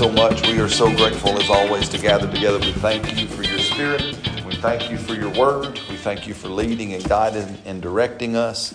[0.00, 0.48] so much.
[0.48, 2.58] We are so grateful, as always, to gather together.
[2.58, 4.02] We thank you for your spirit.
[4.46, 5.78] We thank you for your word.
[5.90, 8.72] We thank you for leading and guiding and directing us.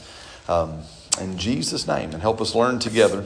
[0.48, 0.84] Um,
[1.20, 3.26] in Jesus' name, and help us learn together.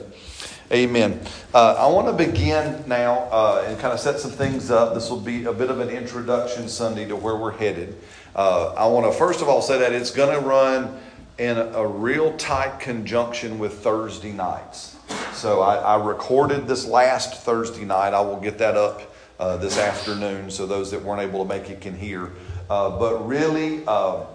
[0.72, 1.20] Amen.
[1.54, 4.94] Uh, I want to begin now uh, and kind of set some things up.
[4.94, 7.98] This will be a bit of an introduction Sunday to where we're headed.
[8.34, 10.98] Uh, I want to first of all say that it's going to run
[11.38, 14.96] in a, a real tight conjunction with Thursday nights.
[15.40, 18.14] So I, I, recorded this last Thursday night.
[18.14, 19.02] I will get that up
[19.40, 22.34] uh, this afternoon so those that weren't able to make it can hear.
[22.70, 24.26] Uh, but really, uh,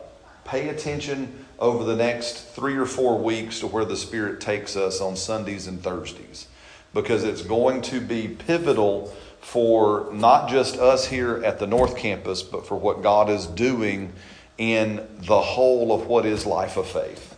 [0.46, 5.02] pay attention over the next three or four weeks to where the Spirit takes us
[5.02, 6.46] on Sundays and Thursdays
[6.94, 12.42] because it's going to be pivotal for not just us here at the North Campus,
[12.42, 14.10] but for what God is doing
[14.56, 17.33] in the whole of what is life of faith.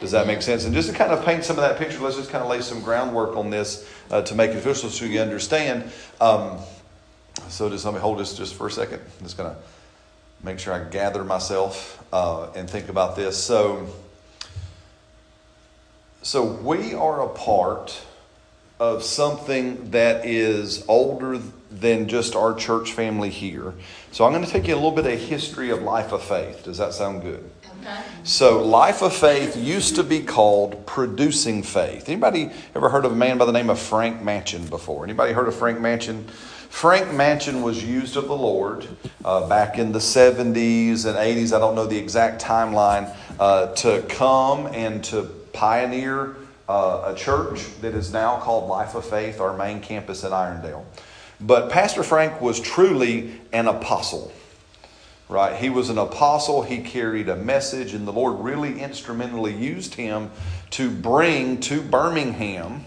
[0.00, 0.64] Does that make sense?
[0.64, 2.60] And just to kind of paint some of that picture, let's just kind of lay
[2.60, 5.90] some groundwork on this uh, to make it official so you understand.
[6.20, 6.58] Um,
[7.48, 9.00] so just let me hold this just for a second.
[9.00, 9.56] I'm just going to
[10.42, 13.42] make sure I gather myself uh, and think about this.
[13.42, 13.88] So,
[16.22, 18.04] so we are a part
[18.80, 21.40] of something that is older
[21.80, 23.74] than just our church family here.
[24.12, 26.64] So I'm going to take you a little bit of history of life of faith.
[26.64, 27.50] Does that sound good?
[27.80, 28.00] Okay.
[28.22, 32.08] So, life of faith used to be called producing faith.
[32.08, 35.04] Anybody ever heard of a man by the name of Frank Manchin before?
[35.04, 36.26] Anybody heard of Frank Manchin?
[36.70, 38.88] Frank Manchin was used of the Lord
[39.24, 41.54] uh, back in the 70s and 80s.
[41.54, 46.36] I don't know the exact timeline uh, to come and to pioneer
[46.68, 50.84] uh, a church that is now called Life of Faith, our main campus at Irondale.
[51.40, 54.32] But Pastor Frank was truly an apostle
[55.28, 55.56] right?
[55.56, 60.30] He was an apostle, he carried a message, and the Lord really instrumentally used him
[60.70, 62.84] to bring to Birmingham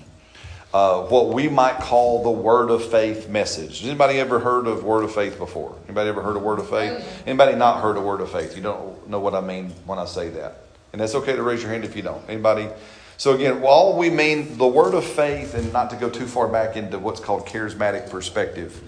[0.74, 3.80] uh, what we might call the word of faith message.
[3.80, 5.75] Has anybody ever heard of word of faith before?
[5.85, 7.24] Anybody ever heard of word of faith?
[7.25, 8.56] Anybody not heard of word of faith?
[8.56, 10.64] You don't know what I mean when I say that.
[10.91, 12.22] And that's okay to raise your hand if you don't.
[12.29, 12.68] Anybody?
[13.17, 16.47] So again, while we mean the word of faith, and not to go too far
[16.47, 18.81] back into what's called charismatic perspective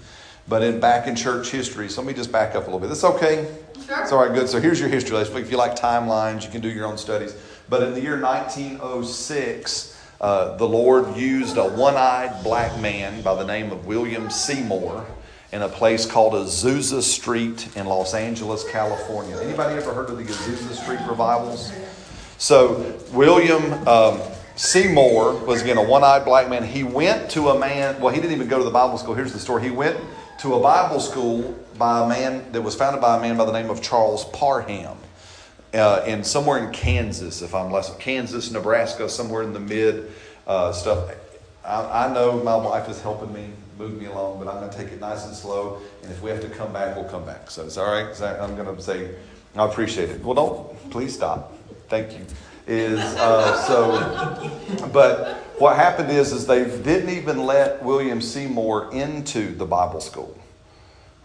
[0.50, 1.88] but in back in church history.
[1.88, 2.88] So let me just back up a little bit.
[2.88, 3.48] That's okay.
[3.86, 4.02] Sure.
[4.02, 4.50] It's all right, good.
[4.50, 5.38] So here's your history lesson.
[5.38, 7.36] If you like timelines, you can do your own studies.
[7.70, 13.46] But in the year 1906, uh, the Lord used a one-eyed black man by the
[13.46, 15.06] name of William Seymour
[15.52, 19.40] in a place called Azusa Street in Los Angeles, California.
[19.40, 21.72] Anybody ever heard of the Azusa Street revivals?
[22.40, 24.22] So William um,
[24.56, 26.64] Seymour was again a one-eyed black man.
[26.64, 28.00] He went to a man.
[28.00, 29.14] Well, he didn't even go to the Bible school.
[29.14, 29.64] Here's the story.
[29.64, 30.00] He went
[30.40, 33.52] to a Bible school by a man that was founded by a man by the
[33.52, 34.98] name of Charles Parham.
[35.74, 40.10] Uh, in somewhere in Kansas, if I'm less Kansas, Nebraska, somewhere in the mid
[40.48, 41.14] uh, stuff.
[41.66, 44.78] I, I, know my wife is helping me move me along, but I'm going to
[44.78, 45.80] take it nice and slow.
[46.02, 47.52] And if we have to come back, we'll come back.
[47.52, 48.20] So it's all right.
[48.42, 49.14] I'm going to say,
[49.56, 50.24] I appreciate it.
[50.24, 51.54] Well, don't please stop.
[51.90, 52.26] Thank you.
[52.68, 59.56] Is uh, so, but what happened is, is they didn't even let William Seymour into
[59.56, 60.38] the Bible school,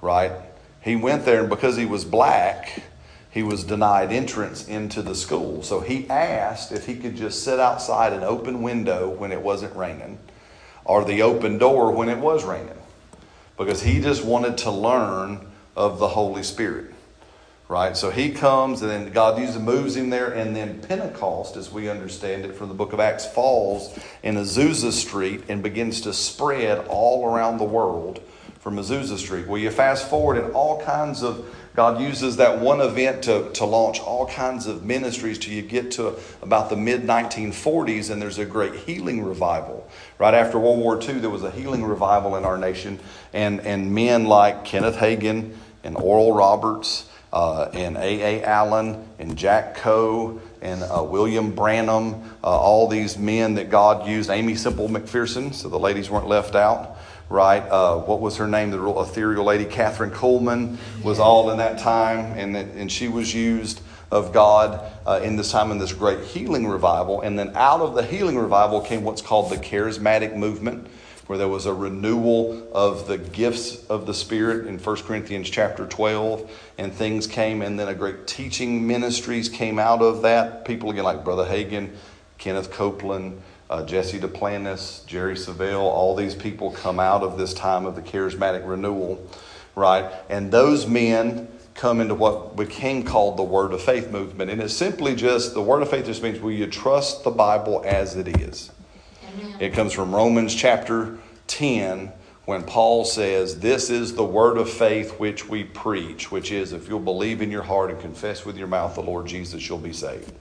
[0.00, 0.32] right?
[0.80, 2.82] He went there, and because he was black,
[3.30, 5.62] he was denied entrance into the school.
[5.62, 9.76] So he asked if he could just sit outside an open window when it wasn't
[9.76, 10.18] raining,
[10.86, 12.80] or the open door when it was raining,
[13.58, 15.46] because he just wanted to learn
[15.76, 16.93] of the Holy Spirit
[17.68, 17.96] right?
[17.96, 21.88] So he comes and then God uses moves him there, and then Pentecost, as we
[21.88, 26.86] understand it from the book of Acts, falls in Azusa Street and begins to spread
[26.88, 28.20] all around the world
[28.60, 29.46] from Azusa Street.
[29.46, 33.64] Well, you fast forward and all kinds of God uses that one event to, to
[33.64, 38.38] launch all kinds of ministries till you get to about the mid 1940s, and there's
[38.38, 39.88] a great healing revival.
[40.18, 43.00] Right after World War II, there was a healing revival in our nation,
[43.32, 48.44] and, and men like Kenneth Hagin and Oral Roberts uh, and A.A.
[48.44, 54.30] Allen and Jack Coe and uh, William Branham, uh, all these men that God used.
[54.30, 56.96] Aimee Semple McPherson, so the ladies weren't left out,
[57.28, 57.58] right?
[57.58, 58.70] Uh, what was her name?
[58.70, 63.34] The real ethereal lady, Kathryn Kuhlman, was all in that time, and, and she was
[63.34, 63.80] used
[64.12, 67.20] of God uh, in this time in this great healing revival.
[67.22, 70.86] And then out of the healing revival came what's called the charismatic movement
[71.26, 75.86] where there was a renewal of the gifts of the Spirit in 1 Corinthians chapter
[75.86, 80.64] 12, and things came, and then a great teaching ministries came out of that.
[80.64, 81.90] People again like Brother Hagin,
[82.38, 83.40] Kenneth Copeland,
[83.70, 88.02] uh, Jesse Duplantis, Jerry Savelle, all these people come out of this time of the
[88.02, 89.26] charismatic renewal,
[89.74, 90.12] right?
[90.28, 94.50] And those men come into what became called the Word of Faith movement.
[94.50, 97.82] And it's simply just the Word of Faith just means will you trust the Bible
[97.84, 98.70] as it is?
[99.58, 102.12] It comes from Romans chapter 10,
[102.44, 106.88] when Paul says, This is the word of faith which we preach, which is, if
[106.88, 109.92] you'll believe in your heart and confess with your mouth the Lord Jesus, you'll be
[109.92, 110.32] saved.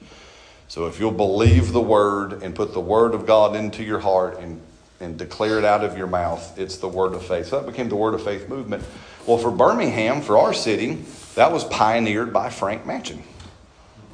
[0.67, 4.39] So if you'll believe the word and put the word of God into your heart
[4.39, 4.59] and,
[4.99, 7.47] and declare it out of your mouth, it's the word of faith.
[7.47, 8.83] So that became the word of faith movement.
[9.25, 10.95] Well, for Birmingham, for our city,
[11.35, 13.21] that was pioneered by Frank Manchin.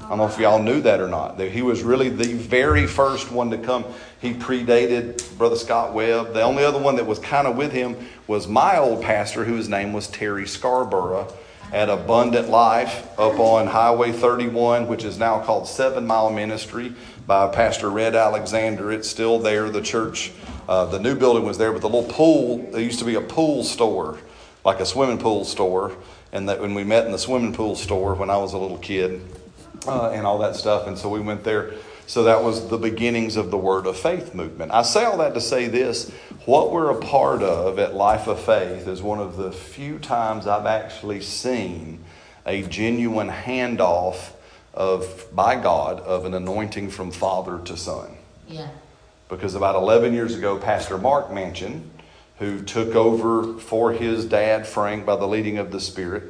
[0.01, 1.37] I don't know if y'all knew that or not.
[1.37, 3.85] That He was really the very first one to come.
[4.21, 6.33] He predated Brother Scott Webb.
[6.33, 7.95] The only other one that was kind of with him
[8.27, 11.31] was my old pastor, whose name was Terry Scarborough
[11.71, 16.93] at Abundant Life up on Highway 31, which is now called Seven Mile Ministry
[17.27, 18.91] by Pastor Red Alexander.
[18.91, 19.69] It's still there.
[19.69, 20.31] The church,
[20.67, 23.21] uh, the new building was there, but the little pool, there used to be a
[23.21, 24.17] pool store,
[24.65, 25.95] like a swimming pool store.
[26.31, 28.77] And that when we met in the swimming pool store when I was a little
[28.77, 29.21] kid,
[29.87, 30.87] uh, and all that stuff.
[30.87, 31.73] And so we went there.
[32.09, 34.71] So that was the beginnings of the Word of Faith movement.
[34.71, 36.09] I say all that to say this
[36.45, 40.47] what we're a part of at Life of Faith is one of the few times
[40.47, 42.03] I've actually seen
[42.47, 44.31] a genuine handoff
[44.73, 48.17] of by God of an anointing from father to son.
[48.47, 48.69] Yeah.
[49.29, 51.89] Because about 11 years ago, Pastor Mark Manchin,
[52.39, 56.23] who took over for his dad, Frank, by the leading of the Spirit,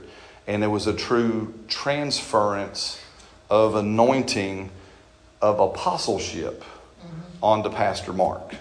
[0.46, 3.02] and it was a true transference
[3.50, 4.72] of anointing
[5.42, 7.44] of apostleship mm-hmm.
[7.44, 8.56] onto Pastor Mark.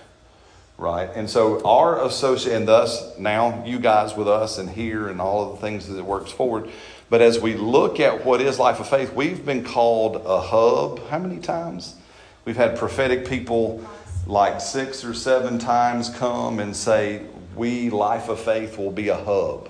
[0.77, 1.11] Right?
[1.15, 5.45] And so our associate, and thus now you guys with us and here and all
[5.45, 6.71] of the things that it works forward.
[7.11, 11.09] But as we look at what is life of faith, we've been called a hub.
[11.09, 11.97] How many times?
[12.45, 13.85] We've had prophetic people
[14.27, 17.23] like six or seven times come and say,
[17.57, 19.69] We, life of faith, will be a hub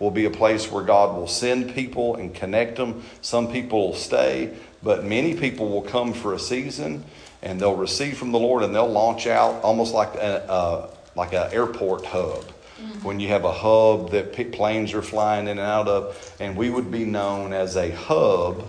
[0.00, 3.04] will be a place where God will send people and connect them.
[3.20, 7.04] Some people will stay, but many people will come for a season
[7.42, 11.32] and they'll receive from the Lord and they'll launch out almost like a, uh, like
[11.32, 12.44] an airport hub.
[12.44, 13.06] Mm-hmm.
[13.06, 16.70] When you have a hub that planes are flying in and out of, and we
[16.70, 18.66] would be known as a hub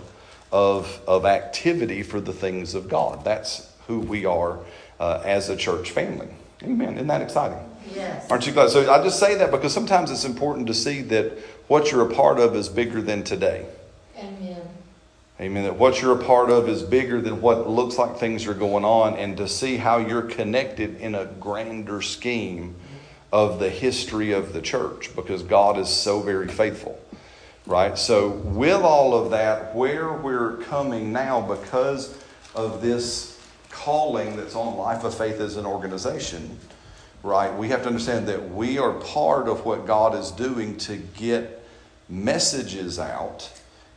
[0.50, 3.24] of, of activity for the things of God.
[3.24, 4.58] That's who we are
[5.00, 6.28] uh, as a church family.
[6.62, 6.94] Amen.
[6.94, 7.58] Isn't that exciting?
[7.94, 8.30] Yes.
[8.30, 8.70] Aren't you glad?
[8.70, 11.38] So I just say that because sometimes it's important to see that
[11.68, 13.66] what you're a part of is bigger than today.
[14.16, 14.51] Amen.
[15.42, 15.64] Amen.
[15.64, 18.84] That what you're a part of is bigger than what looks like things are going
[18.84, 22.76] on, and to see how you're connected in a grander scheme
[23.32, 26.96] of the history of the church because God is so very faithful.
[27.66, 27.98] Right?
[27.98, 32.16] So, with all of that, where we're coming now because
[32.54, 33.36] of this
[33.68, 36.56] calling that's on Life of Faith as an organization
[37.24, 37.56] right?
[37.56, 41.64] We have to understand that we are part of what God is doing to get
[42.08, 43.48] messages out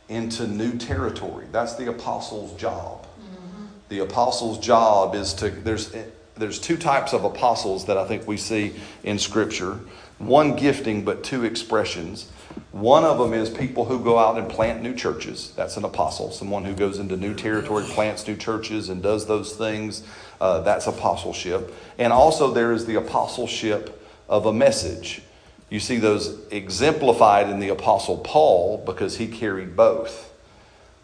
[0.08, 1.46] into new territory.
[1.52, 3.06] That's the apostles' job.
[3.06, 3.64] Mm-hmm.
[3.88, 5.94] The apostles' job is to there's
[6.36, 9.80] there's two types of apostles that I think we see in scripture.
[10.18, 12.30] One gifting but two expressions.
[12.72, 15.52] One of them is people who go out and plant new churches.
[15.56, 19.56] That's an apostle, someone who goes into new territory, plants new churches, and does those
[19.56, 20.02] things.
[20.40, 21.74] Uh, that's apostleship.
[21.98, 25.22] And also, there is the apostleship of a message.
[25.68, 30.32] You see those exemplified in the apostle Paul because he carried both.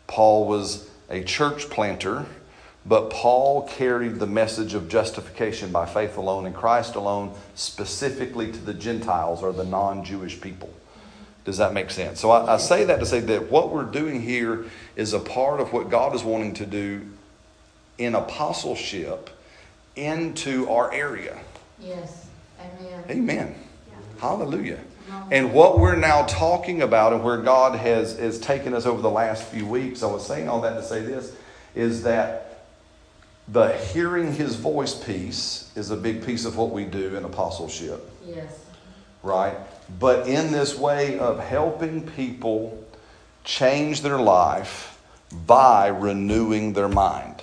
[0.06, 2.26] Paul was a church planter,
[2.86, 8.58] but Paul carried the message of justification by faith alone in Christ alone, specifically to
[8.58, 10.70] the Gentiles or the non Jewish people.
[11.44, 12.20] Does that make sense?
[12.20, 15.60] So I, I, say that to say that what we're doing here is a part
[15.60, 17.02] of what God is wanting to do
[17.98, 19.28] in apostleship
[19.96, 21.38] into our area.
[21.80, 22.28] Yes.
[22.60, 23.04] Amen.
[23.10, 23.54] Amen.
[24.22, 24.78] Hallelujah.
[25.32, 29.10] And what we're now talking about and where God has, has taken us over the
[29.10, 31.34] last few weeks, I was saying all that to say this,
[31.74, 32.66] is that
[33.48, 38.08] the hearing his voice piece is a big piece of what we do in apostleship.
[38.24, 38.64] Yes.
[39.24, 39.56] Right?
[39.98, 42.86] But in this way of helping people
[43.42, 45.02] change their life
[45.46, 47.42] by renewing their mind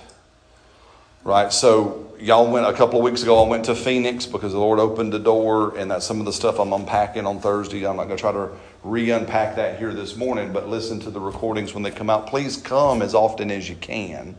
[1.24, 1.52] right?
[1.52, 3.42] So y'all went a couple of weeks ago.
[3.44, 6.32] I went to Phoenix because the Lord opened the door, and that's some of the
[6.32, 7.86] stuff I'm unpacking on Thursday.
[7.86, 8.50] I'm not going to try to
[8.84, 12.26] re-unpack that here this morning, but listen to the recordings when they come out.
[12.26, 14.36] Please come as often as you can.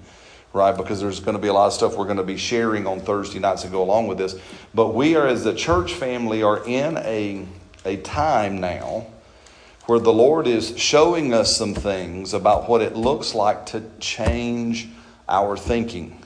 [0.54, 2.86] Right, because there's going to be a lot of stuff we're going to be sharing
[2.86, 4.36] on Thursday nights to go along with this.
[4.74, 7.46] But we are, as the church family, are in a,
[7.86, 9.08] a time now
[9.86, 14.90] where the Lord is showing us some things about what it looks like to change
[15.30, 16.21] our thinking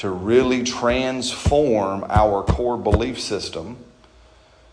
[0.00, 3.76] to really transform our core belief system,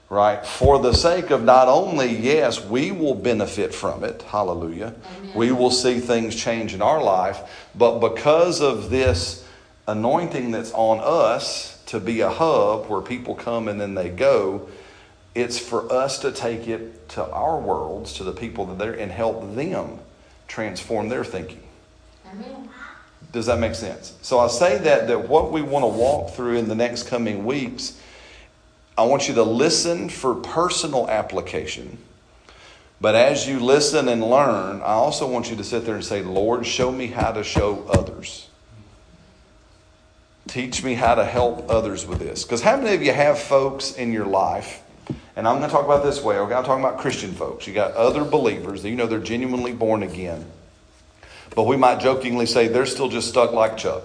[0.09, 0.45] right?
[0.45, 5.35] For the sake of not only, yes, we will benefit from it, hallelujah, Amen.
[5.35, 7.41] we will see things change in our life,
[7.75, 9.45] but because of this
[9.85, 14.69] anointing that's on us to be a hub where people come and then they go,
[15.35, 19.11] It's for us to take it to our worlds, to the people that they're, and
[19.11, 19.99] help them
[20.47, 21.63] transform their thinking.
[22.31, 22.69] Amen.
[23.37, 24.17] Does that make sense?
[24.23, 27.45] So I say that that what we want to walk through in the next coming
[27.45, 28.01] weeks,
[28.97, 31.99] I want you to listen for personal application.
[32.99, 36.23] But as you listen and learn, I also want you to sit there and say,
[36.23, 38.49] Lord, show me how to show others.
[40.47, 42.43] Teach me how to help others with this.
[42.43, 44.81] Because how many of you have folks in your life,
[45.35, 46.55] and I'm going to talk about this way, okay?
[46.55, 47.67] I'm talking about Christian folks.
[47.67, 50.43] You got other believers you know they're genuinely born again.
[51.55, 54.03] But we might jokingly say they're still just stuck like Chuck.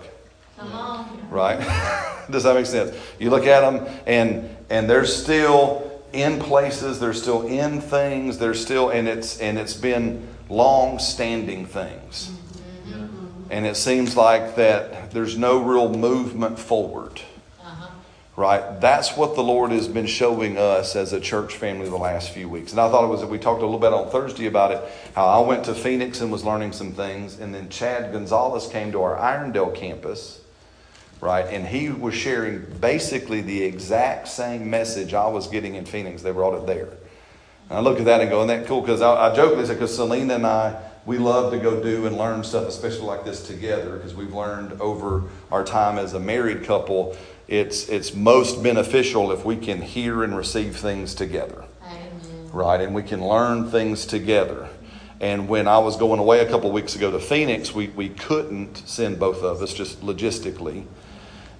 [0.59, 1.29] On.
[1.31, 1.59] Right?
[2.31, 2.97] Does that make sense?
[3.19, 8.55] You look at them and and they're still in places, they're still in things, they're
[8.55, 12.31] still and it's and it's been long standing things.
[12.87, 13.43] Mm-hmm.
[13.51, 17.21] And it seems like that there's no real movement forward.
[18.35, 18.81] Right?
[18.81, 22.49] That's what the Lord has been showing us as a church family the last few
[22.49, 22.73] weeks.
[22.73, 24.83] And I thought it was that we talked a little bit on Thursday about it,
[25.15, 28.91] how I went to Phoenix and was learning some things, and then Chad Gonzales came
[28.93, 30.41] to our Irondale campus,
[31.21, 31.45] right?
[31.45, 36.23] And he was sharing basically the exact same message I was getting in Phoenix.
[36.23, 36.89] They brought it there.
[37.69, 38.81] And I look at that and go, isn't that cool?
[38.81, 42.17] Because I, I jokingly said, because Selena and I, we love to go do and
[42.17, 46.65] learn stuff, especially like this together, because we've learned over our time as a married
[46.65, 47.17] couple,
[47.53, 52.51] it's, it's most beneficial if we can hear and receive things together, Amen.
[52.51, 52.81] right?
[52.81, 54.71] And we can learn things together.
[55.21, 58.77] And when I was going away a couple weeks ago to Phoenix, we, we couldn't
[58.89, 60.87] send both of us just logistically.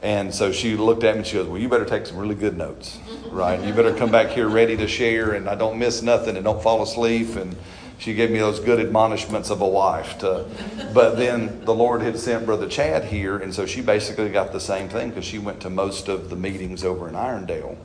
[0.01, 2.35] And so she looked at me and she goes, Well, you better take some really
[2.37, 3.63] good notes, right?
[3.63, 6.63] You better come back here ready to share and I don't miss nothing and don't
[6.63, 7.37] fall asleep.
[7.37, 7.55] And
[8.03, 10.19] she gave me those good admonishments of a wife.
[10.19, 10.45] To,
[10.93, 14.59] but then the Lord had sent Brother Chad here, and so she basically got the
[14.59, 17.77] same thing because she went to most of the meetings over in Irondale,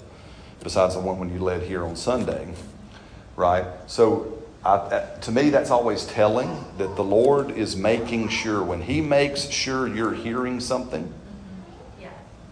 [0.64, 2.52] besides the one when you led here on Sunday,
[3.36, 3.66] right?
[3.86, 8.82] So I, uh, to me, that's always telling that the Lord is making sure, when
[8.82, 11.14] He makes sure you're hearing something,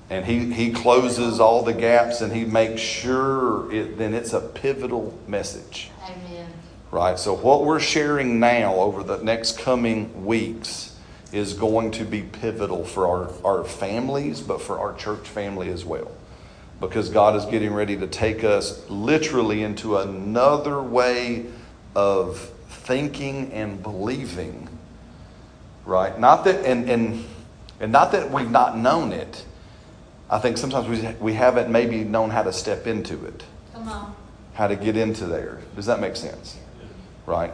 [0.08, 4.40] and he, he closes all the gaps and he makes sure it, then it's a
[4.40, 6.48] pivotal message Amen.
[6.96, 10.98] Right so what we're sharing now over the next coming weeks
[11.34, 15.84] is going to be pivotal for our, our families but for our church family as
[15.84, 16.10] well
[16.80, 21.46] because god is getting ready to take us literally into another way
[21.98, 24.70] of thinking and believing
[25.86, 27.26] right not that and and
[27.82, 29.44] and not that we've not known it
[30.30, 34.16] I think sometimes we, we haven't maybe known how to step into it, Come on.
[34.56, 35.60] how to get into there.
[35.76, 36.58] Does that make sense?
[37.26, 37.52] Right?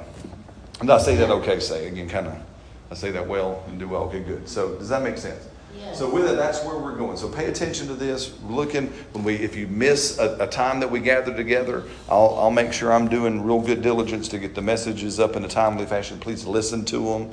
[0.79, 2.35] And I say that okay, say again, kind of,
[2.89, 4.03] I say that well and do well.
[4.03, 4.49] Okay, good.
[4.49, 5.47] So does that make sense?
[5.77, 5.97] Yes.
[5.97, 7.15] So with it, that's where we're going.
[7.17, 8.33] So pay attention to this.
[8.43, 12.51] Looking when we, if you miss a, a time that we gather together, I'll, I'll
[12.51, 15.85] make sure I'm doing real good diligence to get the messages up in a timely
[15.85, 16.19] fashion.
[16.19, 17.31] Please listen to them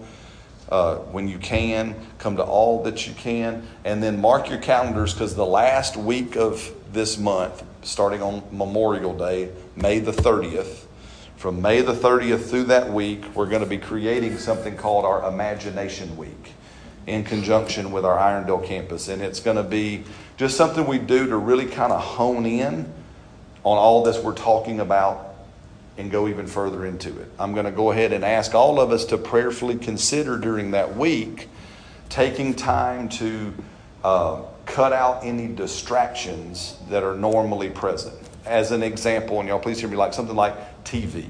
[0.71, 1.97] uh, when you can.
[2.19, 6.37] Come to all that you can, and then mark your calendars because the last week
[6.37, 10.88] of this month, starting on Memorial Day, May the thirtieth.
[11.39, 15.33] From May the 30th through that week, we're going to be creating something called our
[15.33, 16.53] Imagination Week
[17.07, 19.07] in conjunction with our Irondale campus.
[19.07, 20.03] And it's going to be
[20.37, 22.93] just something we do to really kind of hone in
[23.63, 25.37] on all this we're talking about
[25.97, 27.31] and go even further into it.
[27.39, 30.97] I'm going to go ahead and ask all of us to prayerfully consider during that
[30.97, 31.49] week
[32.09, 33.55] taking time to
[34.03, 38.17] uh, cut out any distractions that are normally present.
[38.45, 41.29] As an example, and y'all please hear me like something like TV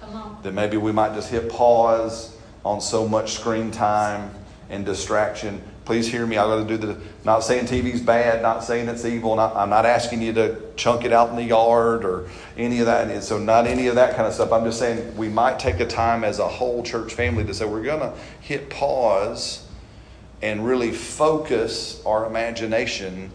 [0.00, 0.42] Come uh-huh.
[0.42, 4.30] that maybe we might just hit pause on so much screen time
[4.68, 5.62] and distraction.
[5.86, 6.36] Please hear me.
[6.36, 7.00] I got to do the.
[7.24, 8.42] Not saying TV's bad.
[8.42, 9.36] Not saying it's evil.
[9.36, 12.86] Not, I'm not asking you to chunk it out in the yard or any of
[12.86, 13.10] that.
[13.10, 14.52] And so not any of that kind of stuff.
[14.52, 17.64] I'm just saying we might take a time as a whole church family to say
[17.64, 19.66] we're going to hit pause
[20.42, 23.30] and really focus our imagination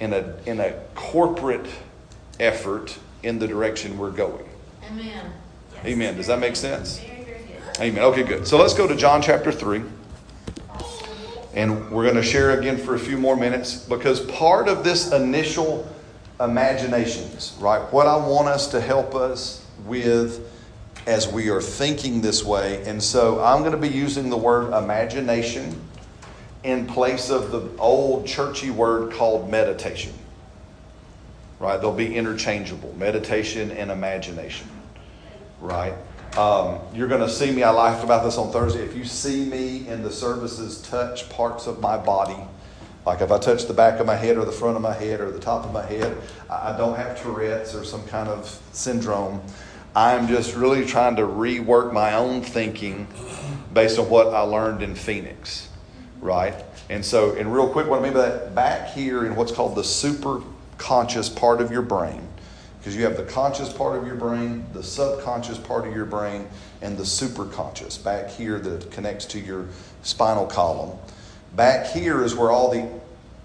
[0.00, 1.66] in a in a corporate
[2.40, 4.49] effort in the direction we're going.
[4.90, 5.32] Amen.
[5.84, 6.16] Amen.
[6.16, 6.98] Does that make sense?
[6.98, 7.90] Very, very.
[7.90, 8.02] Amen.
[8.04, 8.46] Okay, good.
[8.46, 9.82] So let's go to John chapter 3.
[11.54, 15.12] And we're going to share again for a few more minutes because part of this
[15.12, 15.88] initial
[16.40, 17.80] imaginations, right?
[17.92, 20.46] What I want us to help us with
[21.06, 22.84] as we are thinking this way.
[22.84, 25.80] And so I'm going to be using the word imagination
[26.62, 30.12] in place of the old churchy word called meditation.
[31.58, 31.80] Right?
[31.80, 34.68] They'll be interchangeable meditation and imagination.
[35.60, 35.94] Right?
[36.36, 37.62] Um, you're going to see me.
[37.62, 38.84] I laughed about this on Thursday.
[38.84, 42.38] If you see me in the services touch parts of my body,
[43.06, 45.20] Like if I touch the back of my head or the front of my head
[45.20, 46.16] or the top of my head,
[46.50, 49.40] I don't have Tourette's or some kind of syndrome.
[49.96, 53.08] I'm just really trying to rework my own thinking
[53.72, 55.68] based on what I learned in Phoenix,
[56.20, 56.54] right?
[56.88, 59.74] And so, and real quick, what I mean by that, back here in what's called
[59.74, 60.42] the super
[60.78, 62.28] conscious part of your brain,
[62.80, 66.48] because you have the conscious part of your brain, the subconscious part of your brain,
[66.80, 69.66] and the superconscious back here that connects to your
[70.02, 70.98] spinal column.
[71.54, 72.88] Back here is where all the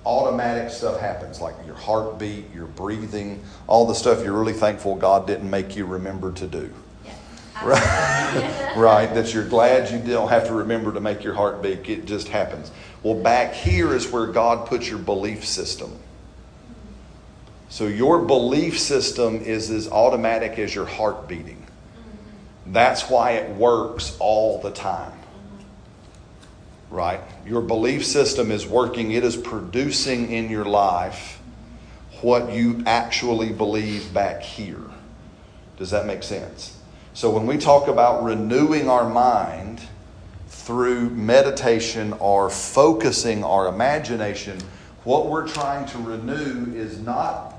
[0.06, 5.28] automatic stuff happens, like your heartbeat, your breathing, all the stuff you're really thankful God
[5.28, 6.72] didn't make you remember to do.
[7.62, 8.74] Right?
[8.78, 11.90] right, that you're glad you don't have to remember to make your heart beat.
[11.90, 12.72] It just happens.
[13.04, 16.00] Well, back here is where God puts your belief system.
[17.70, 21.66] So your belief system is as automatic as your heart beating.
[22.68, 25.20] That's why it works all the time.
[26.90, 27.20] Right?
[27.46, 31.40] Your belief system is working, it is producing in your life
[32.22, 34.82] what you actually believe back here.
[35.78, 36.78] Does that make sense?
[37.14, 39.82] So when we talk about renewing our mind
[40.48, 44.58] through meditation or focusing our imagination,
[45.04, 47.55] what we're trying to renew is not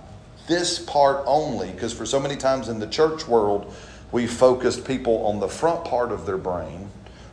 [0.47, 3.75] this part only, because for so many times in the church world,
[4.13, 6.91] we focused people on the front part of their brain,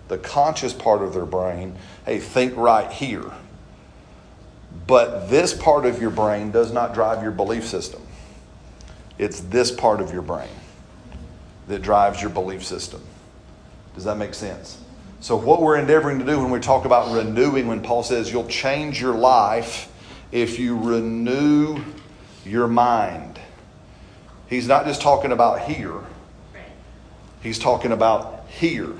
[0.07, 1.75] the conscious part of their brain.
[2.05, 3.31] Hey, think right here.
[4.87, 8.01] But this part of your brain does not drive your belief system.
[9.17, 10.49] It's this part of your brain
[11.67, 13.01] that drives your belief system.
[13.95, 14.79] Does that make sense?
[15.19, 18.47] So, what we're endeavoring to do when we talk about renewing, when Paul says you'll
[18.47, 19.89] change your life
[20.31, 21.81] if you renew
[22.45, 23.39] your mind.
[24.47, 25.99] He's not just talking about here,
[27.41, 28.93] he's talking about here.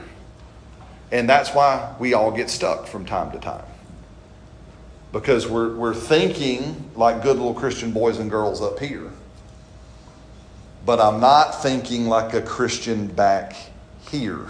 [1.11, 3.65] And that's why we all get stuck from time to time.
[5.11, 9.11] Because we're, we're thinking like good little Christian boys and girls up here.
[10.87, 13.55] But I'm not thinking like a Christian back
[14.09, 14.47] here.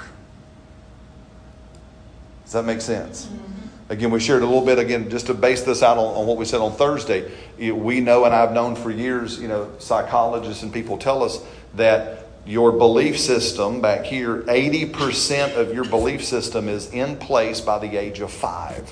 [2.45, 3.25] Does that make sense?
[3.25, 3.52] Mm-hmm.
[3.93, 6.37] Again, we shared a little bit, again, just to base this out on, on what
[6.37, 7.31] we said on Thursday.
[7.59, 12.25] We know, and I've known for years, you know, psychologists and people tell us that
[12.43, 17.95] your belief system back here, 80% of your belief system is in place by the
[17.95, 18.91] age of five.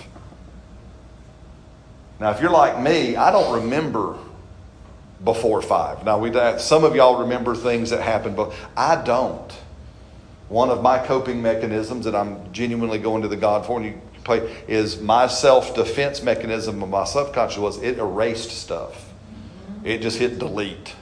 [2.20, 4.20] Now, if you're like me, I don't remember
[5.24, 6.06] before five.
[6.06, 9.52] Now, we some of y'all remember things that happened, but I don't.
[10.52, 14.02] One of my coping mechanisms that I'm genuinely going to the God for, and you
[14.26, 19.14] play is my self defense mechanism of my subconscious was it erased stuff.
[19.86, 20.94] It just hit delete.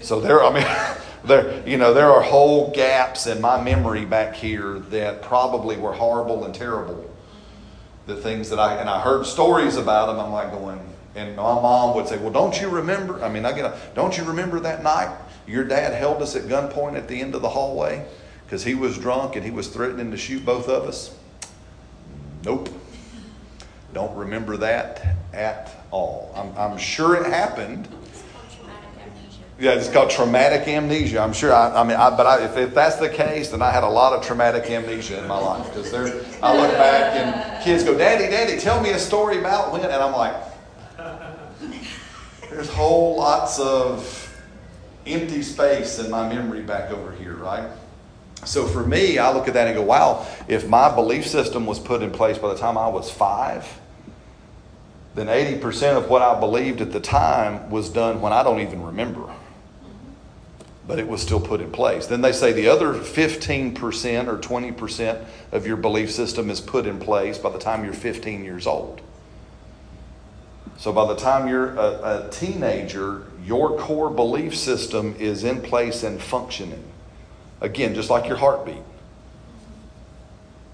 [0.00, 0.66] So there, I mean,
[1.24, 5.92] there, you know, there are whole gaps in my memory back here that probably were
[5.92, 7.08] horrible and terrible.
[8.06, 10.18] The things that I and I heard stories about them.
[10.18, 10.80] I'm like going,
[11.14, 13.22] and my mom would say, "Well, don't you remember?
[13.22, 16.48] I mean, I get, a, don't you remember that night your dad held us at
[16.48, 18.04] gunpoint at the end of the hallway
[18.48, 21.14] because he was drunk and he was threatening to shoot both of us."
[22.44, 22.70] Nope.
[23.92, 26.32] Don't remember that at all.
[26.34, 27.88] I'm, I'm sure it happened.
[29.60, 31.20] Yeah, it's called traumatic amnesia.
[31.20, 31.52] I'm sure.
[31.52, 33.88] I, I mean, I, but I, if, if, that's the case, then I had a
[33.88, 37.98] lot of traumatic amnesia in my life because there, I look back and kids go,
[37.98, 40.36] "Daddy, Daddy, tell me a story about when," and I'm like,
[42.50, 44.24] "There's whole lots of
[45.06, 47.68] empty space in my memory back over here, right?"
[48.44, 51.78] So for me, I look at that and go, wow, if my belief system was
[51.78, 53.66] put in place by the time I was five,
[55.14, 58.82] then 80% of what I believed at the time was done when I don't even
[58.82, 59.28] remember.
[60.86, 62.06] But it was still put in place.
[62.06, 63.74] Then they say the other 15%
[64.28, 68.44] or 20% of your belief system is put in place by the time you're 15
[68.44, 69.00] years old.
[70.78, 76.04] So by the time you're a, a teenager, your core belief system is in place
[76.04, 76.84] and functioning.
[77.60, 78.82] Again, just like your heartbeat.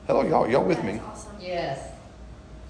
[0.06, 0.48] Hello, y'all.
[0.48, 1.00] Y'all with me?
[1.40, 1.90] Yes.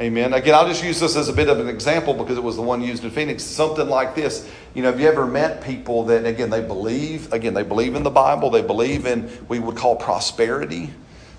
[0.00, 0.32] Amen.
[0.34, 2.62] Again, I'll just use this as a bit of an example because it was the
[2.62, 3.42] one used in Phoenix.
[3.42, 4.48] Something like this.
[4.74, 8.02] You know, have you ever met people that, again, they believe, again, they believe in
[8.02, 10.90] the Bible, they believe in we would call prosperity.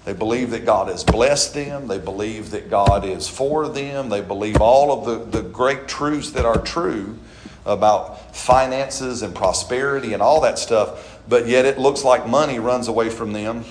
[0.05, 1.87] They believe that God has blessed them.
[1.87, 4.09] They believe that God is for them.
[4.09, 7.17] They believe all of the, the great truths that are true
[7.65, 12.87] about finances and prosperity and all that stuff but yet it looks like money runs
[12.87, 13.65] away from them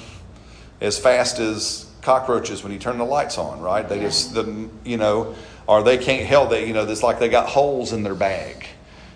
[0.81, 3.89] as fast as cockroaches when you turn the lights on, right?
[3.89, 5.35] They just, the, you know,
[5.67, 8.67] or they can't help that, you know, it's like they got holes in their bag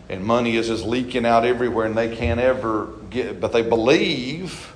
[0.08, 4.74] and money is just leaking out everywhere and they can't ever get, but they believe,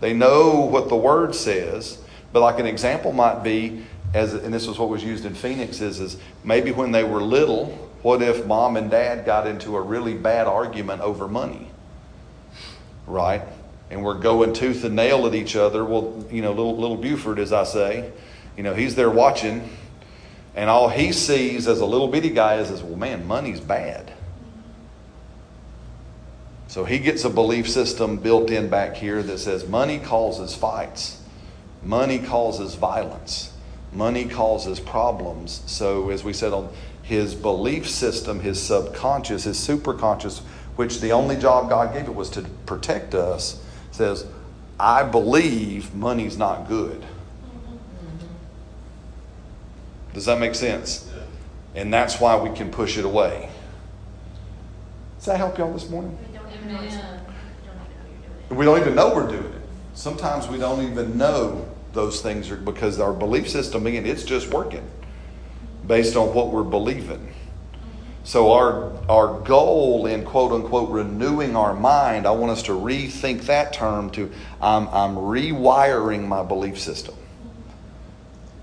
[0.00, 1.98] they know what the word says.
[2.32, 5.80] But like an example might be as and this was what was used in Phoenix
[5.80, 7.66] is is maybe when they were little,
[8.02, 11.65] what if mom and dad got into a really bad argument over money?
[13.06, 13.42] Right?
[13.90, 15.84] And we're going tooth and nail at each other.
[15.84, 18.10] Well, you know, little little Buford, as I say,
[18.56, 19.68] you know, he's there watching,
[20.54, 24.12] and all he sees as a little bitty guy is, is well, man, money's bad.
[26.68, 31.22] So he gets a belief system built in back here that says money causes fights,
[31.82, 33.52] money causes violence,
[33.92, 35.62] money causes problems.
[35.66, 36.70] So, as we said on
[37.02, 40.42] his belief system, his subconscious, his superconscious,
[40.76, 44.26] which the only job God gave it was to protect us, says,
[44.78, 47.04] I believe money's not good.
[50.12, 51.10] Does that make sense?
[51.74, 53.50] And that's why we can push it away.
[55.16, 56.16] Does that help y'all this morning?
[56.64, 57.20] Amen.
[58.50, 59.62] We don't even know we're doing it.
[59.94, 64.48] Sometimes we don't even know those things are because our belief system, again, it's just
[64.48, 64.88] working
[65.86, 67.32] based on what we're believing.
[68.26, 73.42] So our our goal in quote unquote renewing our mind, I want us to rethink
[73.42, 77.14] that term to I'm I'm rewiring my belief system.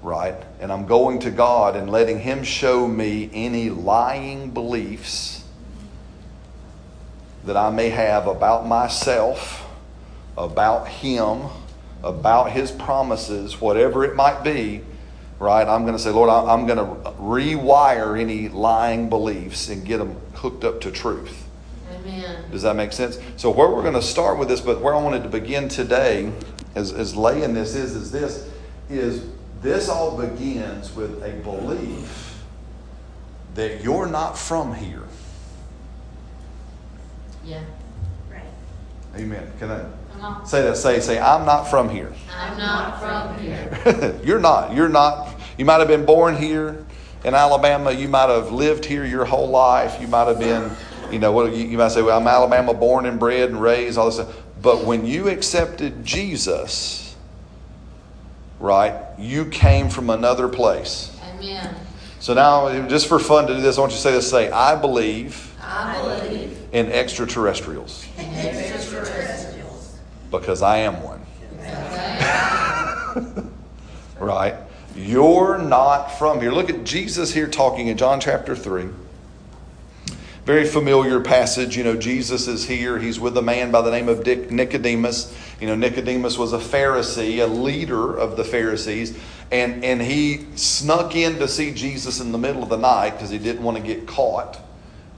[0.02, 0.36] Right?
[0.60, 5.46] And I'm going to God and letting Him show me any lying beliefs
[7.46, 9.66] that I may have about myself,
[10.38, 11.44] about Him,
[12.04, 14.82] about His promises, whatever it might be,
[15.40, 15.68] right?
[15.68, 20.16] I'm going to say, Lord, I'm going to rewire any lying beliefs and get them
[20.34, 21.48] hooked up to truth.
[21.92, 22.52] Amen.
[22.52, 23.20] Does that make sense?
[23.38, 26.32] So where we're going to start with this, but where I wanted to begin today,
[26.76, 28.50] as, as laying this is, is this,
[28.90, 29.26] is
[29.62, 32.44] this all begins with a belief
[33.56, 35.04] that you're not from here.
[37.46, 37.64] Yeah.
[38.32, 38.42] Right.
[39.16, 39.52] Amen.
[39.60, 39.86] Can I
[40.24, 40.46] Come on.
[40.46, 40.78] say that?
[40.78, 42.14] Say, say, I'm not from here.
[42.34, 44.18] I'm not from here.
[44.24, 44.74] you're not.
[44.74, 45.38] You're not.
[45.58, 46.86] You might have been born here
[47.26, 47.92] in Alabama.
[47.92, 50.00] You might have lived here your whole life.
[50.00, 50.72] You might have been,
[51.12, 53.98] you know, what you, you might say, well, I'm Alabama born and bred and raised,
[53.98, 54.34] all this stuff.
[54.62, 57.18] But when you accepted Jesus,
[58.62, 61.14] right, you came from another place.
[61.36, 61.76] Amen.
[62.22, 64.50] So now, just for fun to do this, I want you to say this say,
[64.50, 69.33] I believe I believe in extraterrestrials in extraterrestrials.
[70.40, 71.22] Because I am one.
[74.20, 74.56] Right?
[74.96, 76.52] You're not from here.
[76.52, 78.88] Look at Jesus here talking in John chapter 3.
[80.46, 81.76] Very familiar passage.
[81.76, 83.00] You know, Jesus is here.
[83.00, 85.36] He's with a man by the name of Dick Nicodemus.
[85.60, 89.18] You know, Nicodemus was a Pharisee, a leader of the Pharisees.
[89.52, 93.30] And, and he snuck in to see Jesus in the middle of the night because
[93.30, 94.60] he didn't want to get caught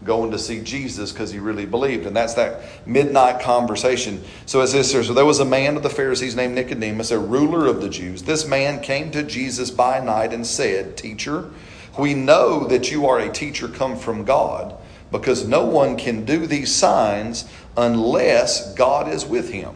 [0.05, 2.05] going to see Jesus because he really believed.
[2.05, 4.23] And that's that midnight conversation.
[4.45, 7.19] So it says here, so there was a man of the Pharisees named Nicodemus, a
[7.19, 8.23] ruler of the Jews.
[8.23, 11.49] This man came to Jesus by night and said, Teacher,
[11.97, 14.75] we know that you are a teacher come from God,
[15.11, 19.75] because no one can do these signs unless God is with him.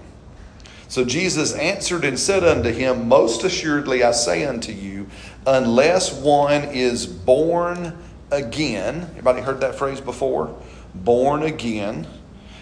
[0.89, 5.07] So Jesus answered and said unto him, Most assuredly I say unto you,
[5.45, 7.97] unless one is born
[8.31, 10.57] again, anybody heard that phrase before?
[10.93, 12.07] Born again,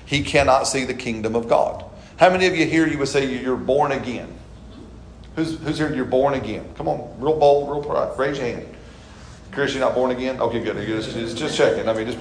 [0.05, 1.85] he cannot see the kingdom of God.
[2.17, 4.33] How many of you here you would say you're born again?
[5.35, 6.67] Who's, who's here you're born again?
[6.75, 8.17] Come on, real bold, real proud.
[8.17, 8.75] Raise your hand.
[9.51, 10.39] Chris, you're not born again?
[10.39, 10.75] Okay, good.
[10.85, 11.87] Just, just, just checking.
[11.87, 12.19] I mean, just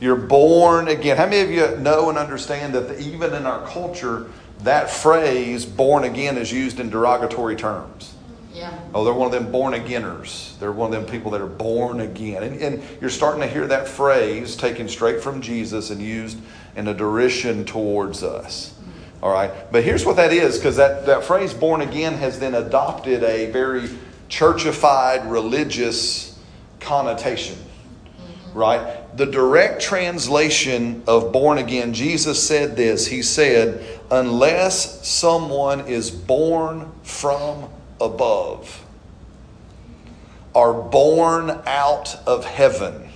[0.00, 1.16] you're born again.
[1.16, 4.26] How many of you know and understand that even in our culture,
[4.60, 8.15] that phrase born again is used in derogatory terms?
[8.56, 8.78] Yeah.
[8.94, 10.58] Oh, they're one of them born againers.
[10.58, 12.42] They're one of them people that are born again.
[12.42, 16.38] And, and you're starting to hear that phrase taken straight from Jesus and used
[16.74, 18.70] in a derision towards us.
[18.70, 19.24] Mm-hmm.
[19.24, 19.70] All right.
[19.70, 23.50] But here's what that is because that, that phrase born again has then adopted a
[23.50, 23.90] very
[24.30, 26.38] churchified religious
[26.80, 27.58] connotation.
[27.58, 28.58] Mm-hmm.
[28.58, 29.16] Right?
[29.18, 33.06] The direct translation of born again, Jesus said this.
[33.06, 37.68] He said, unless someone is born from
[38.00, 38.84] above,
[40.54, 43.10] are born out of heaven,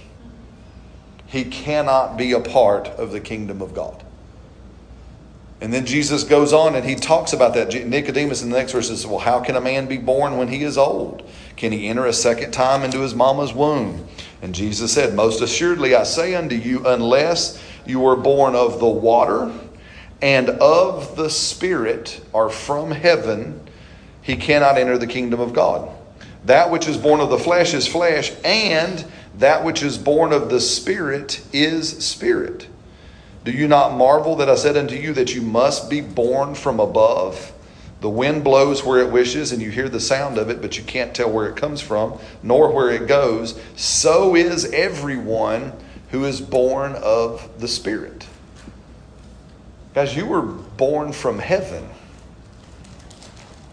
[1.27, 4.05] he cannot be a part of the kingdom of God.
[5.61, 7.87] And then Jesus goes on and he talks about that.
[7.87, 10.63] Nicodemus in the next verse says, Well, how can a man be born when he
[10.63, 11.29] is old?
[11.57, 14.07] Can he enter a second time into his mama's womb?
[14.41, 18.89] And Jesus said, Most assuredly I say unto you, unless you are born of the
[18.89, 19.53] water
[20.23, 23.61] and of the Spirit, are from heaven,
[24.31, 25.91] he cannot enter the kingdom of God.
[26.45, 29.05] That which is born of the flesh is flesh, and
[29.39, 32.69] that which is born of the Spirit is spirit.
[33.45, 36.79] Do you not marvel that I said unto you that you must be born from
[36.79, 37.53] above?
[38.03, 40.85] The wind blows where it wishes, and you hear the sound of it, but you
[40.85, 43.61] can't tell where it comes from, nor where it goes.
[43.75, 45.73] So is everyone
[46.11, 48.29] who is born of the Spirit.
[49.93, 51.89] Guys, you were born from heaven.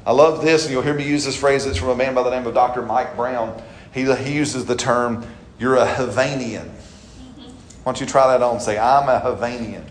[0.08, 1.66] I love this, and you'll hear me use this phrase.
[1.66, 2.82] It's from a man by the name of Dr.
[2.82, 3.62] Mike Brown.
[3.94, 5.28] He, he uses the term,
[5.60, 6.64] you're a Havanian.
[6.64, 7.42] Mm-hmm.
[7.42, 8.62] Why don't you try that on?
[8.62, 9.84] Say, I'm a Havanian.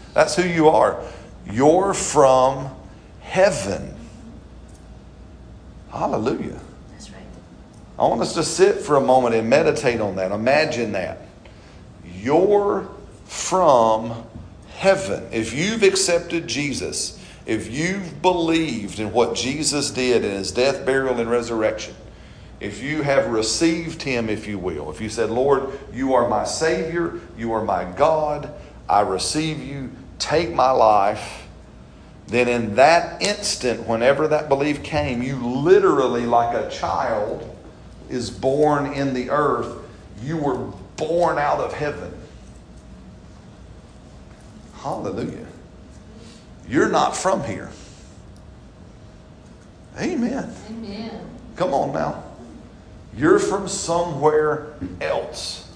[0.14, 1.02] That's who you are.
[1.50, 2.70] You're from
[3.22, 3.96] heaven.
[5.90, 6.60] Hallelujah.
[6.92, 7.22] That's right.
[7.98, 10.30] I want us to sit for a moment and meditate on that.
[10.30, 11.22] Imagine that.
[12.04, 12.88] You're
[13.24, 14.14] from
[14.76, 15.26] heaven.
[15.32, 21.20] If you've accepted Jesus, if you've believed in what Jesus did in his death, burial,
[21.20, 21.94] and resurrection,
[22.60, 26.44] if you have received him, if you will, if you said, Lord, you are my
[26.44, 28.50] Savior, you are my God,
[28.88, 31.46] I receive you, take my life,
[32.26, 37.50] then in that instant, whenever that belief came, you literally, like a child
[38.08, 39.76] is born in the earth,
[40.22, 40.56] you were
[40.96, 42.12] born out of heaven.
[44.76, 45.46] Hallelujah.
[46.68, 47.70] You're not from here.
[49.98, 50.52] Amen.
[50.68, 51.20] Amen.
[51.56, 52.22] Come on now.
[53.16, 55.70] You're from somewhere else.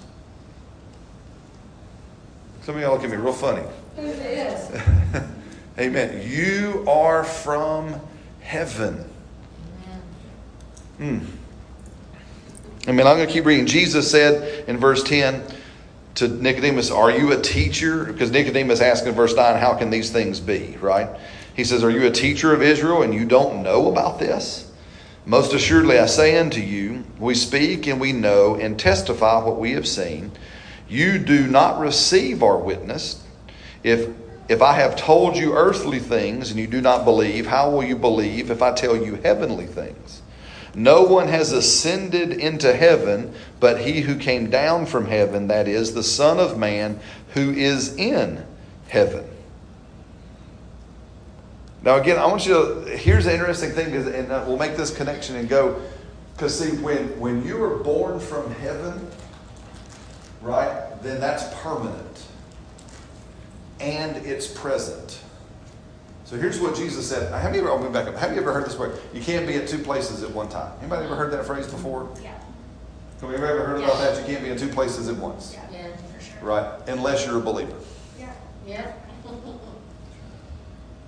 [2.63, 3.63] Some of y'all look at me real funny.
[3.97, 4.71] Who is?
[5.79, 6.29] Amen.
[6.29, 8.01] You are from
[8.41, 9.09] heaven.
[10.99, 11.23] Amen.
[11.23, 12.89] Hmm.
[12.89, 13.67] I mean, I'm going to keep reading.
[13.67, 15.45] Jesus said in verse 10
[16.19, 18.05] to Nicodemus, Are you a teacher?
[18.05, 20.77] Because Nicodemus asked in verse 9, How can these things be?
[20.81, 21.09] Right?
[21.55, 24.71] He says, Are you a teacher of Israel and you don't know about this?
[25.25, 29.73] Most assuredly, I say unto you, we speak and we know and testify what we
[29.73, 30.33] have seen.
[30.89, 33.23] You do not receive our witness.
[33.85, 34.09] If
[34.49, 37.97] if I have told you earthly things and you do not believe, how will you
[37.97, 40.23] believe if I tell you heavenly things?
[40.79, 45.95] No one has ascended into heaven but he who came down from heaven, that is,
[45.95, 47.01] the Son of Man
[47.35, 48.45] who is in
[48.89, 49.29] heaven.
[51.83, 52.97] Now, again, I want you to.
[52.97, 55.81] Here's the interesting thing, and uh, we'll make this connection and go.
[56.35, 59.09] Because, see, when, when you are born from heaven,
[60.43, 62.27] right, then that's permanent
[63.81, 65.21] and it's present.
[66.29, 67.33] So here's what Jesus said.
[67.33, 68.15] Have you ever, oh, I'll move back up.
[68.17, 69.01] Have you ever heard this word?
[69.15, 70.71] You can't be at two places at one time.
[70.81, 72.07] Anybody ever heard that phrase before?
[72.23, 72.35] Yeah,
[73.23, 74.19] Have you ever heard about that?
[74.21, 75.55] You can't be in two places at once.
[75.55, 75.97] yeah, Yeah.
[75.97, 76.39] for sure.
[76.43, 76.71] Right?
[76.87, 77.73] Unless you're a believer.
[78.19, 78.31] Yeah.
[78.67, 78.93] Yeah.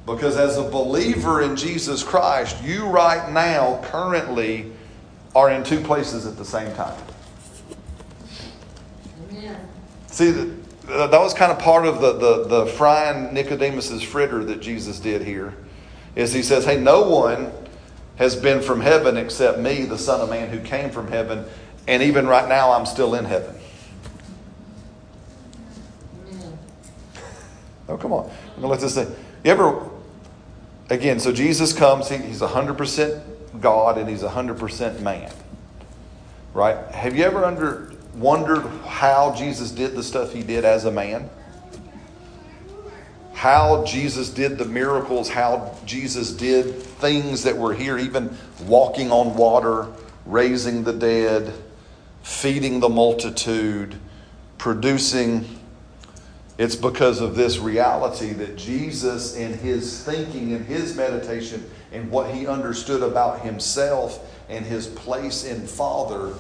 [0.06, 4.72] Because as a believer in Jesus Christ, you right now, currently,
[5.36, 6.98] are in two places at the same time.
[9.30, 9.60] Amen.
[10.06, 10.54] See, the,
[10.90, 15.22] that was kind of part of the, the, the frying Nicodemus's fritter that Jesus did
[15.22, 15.54] here.
[16.16, 17.52] Is he says, Hey, no one
[18.16, 21.44] has been from heaven except me, the Son of Man, who came from heaven.
[21.88, 23.54] And even right now, I'm still in heaven.
[27.88, 28.30] Oh, come on.
[28.30, 29.08] I'm going to let this thing.
[29.42, 29.88] You ever,
[30.90, 33.22] again, so Jesus comes, he, he's 100%
[33.60, 35.32] God and he's 100% man.
[36.52, 36.76] Right?
[36.94, 41.28] Have you ever under, wondered how Jesus did the stuff he did as a man?
[43.32, 49.34] How Jesus did the miracles, how Jesus did things that were here, even walking on
[49.34, 49.88] water,
[50.26, 51.54] raising the dead,
[52.22, 53.96] feeding the multitude,
[54.58, 55.46] producing
[56.60, 62.34] it's because of this reality that Jesus, in his thinking and his meditation and what
[62.34, 66.34] he understood about himself and his place in Father,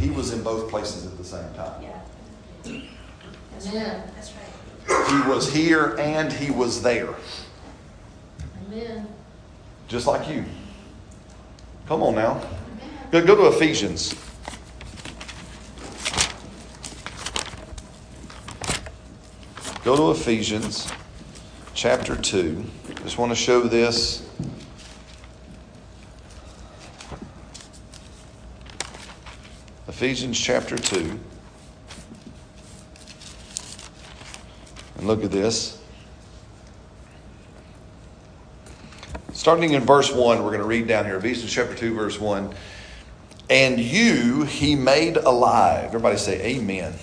[0.00, 1.82] he was in both places at the same time.
[1.82, 2.00] Yeah,
[2.64, 4.02] Amen.
[4.14, 5.08] that's right.
[5.10, 7.14] He was here and he was there,
[8.66, 9.06] Amen.
[9.88, 10.44] just like you.
[11.86, 12.40] Come on now.
[13.10, 14.14] Go, go to Ephesians.
[19.84, 20.90] Go to Ephesians
[21.74, 22.64] chapter 2.
[23.02, 24.26] Just want to show this.
[30.00, 31.20] Ephesians chapter 2.
[34.96, 35.78] And look at this.
[39.34, 41.18] Starting in verse 1, we're going to read down here.
[41.18, 42.54] Ephesians chapter 2, verse 1.
[43.50, 45.84] And you he made alive.
[45.84, 46.94] Everybody say amen.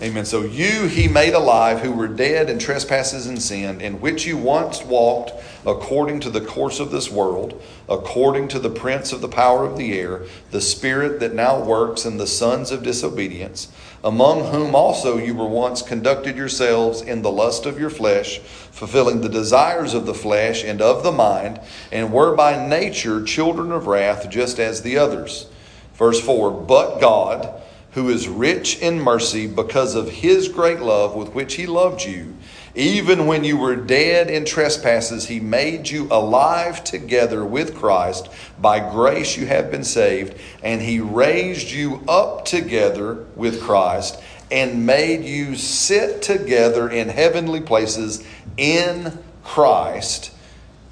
[0.00, 0.24] Amen.
[0.24, 4.36] So you he made alive who were dead in trespasses and sin, in which you
[4.36, 5.32] once walked
[5.66, 9.76] according to the course of this world, according to the prince of the power of
[9.76, 13.72] the air, the spirit that now works in the sons of disobedience,
[14.04, 19.20] among whom also you were once conducted yourselves in the lust of your flesh, fulfilling
[19.20, 23.88] the desires of the flesh and of the mind, and were by nature children of
[23.88, 25.48] wrath, just as the others.
[25.94, 27.60] Verse 4 But God,
[27.98, 32.32] who is rich in mercy because of his great love with which he loved you.
[32.76, 38.28] Even when you were dead in trespasses, he made you alive together with Christ.
[38.60, 44.86] By grace you have been saved, and he raised you up together with Christ and
[44.86, 48.24] made you sit together in heavenly places
[48.56, 50.30] in Christ,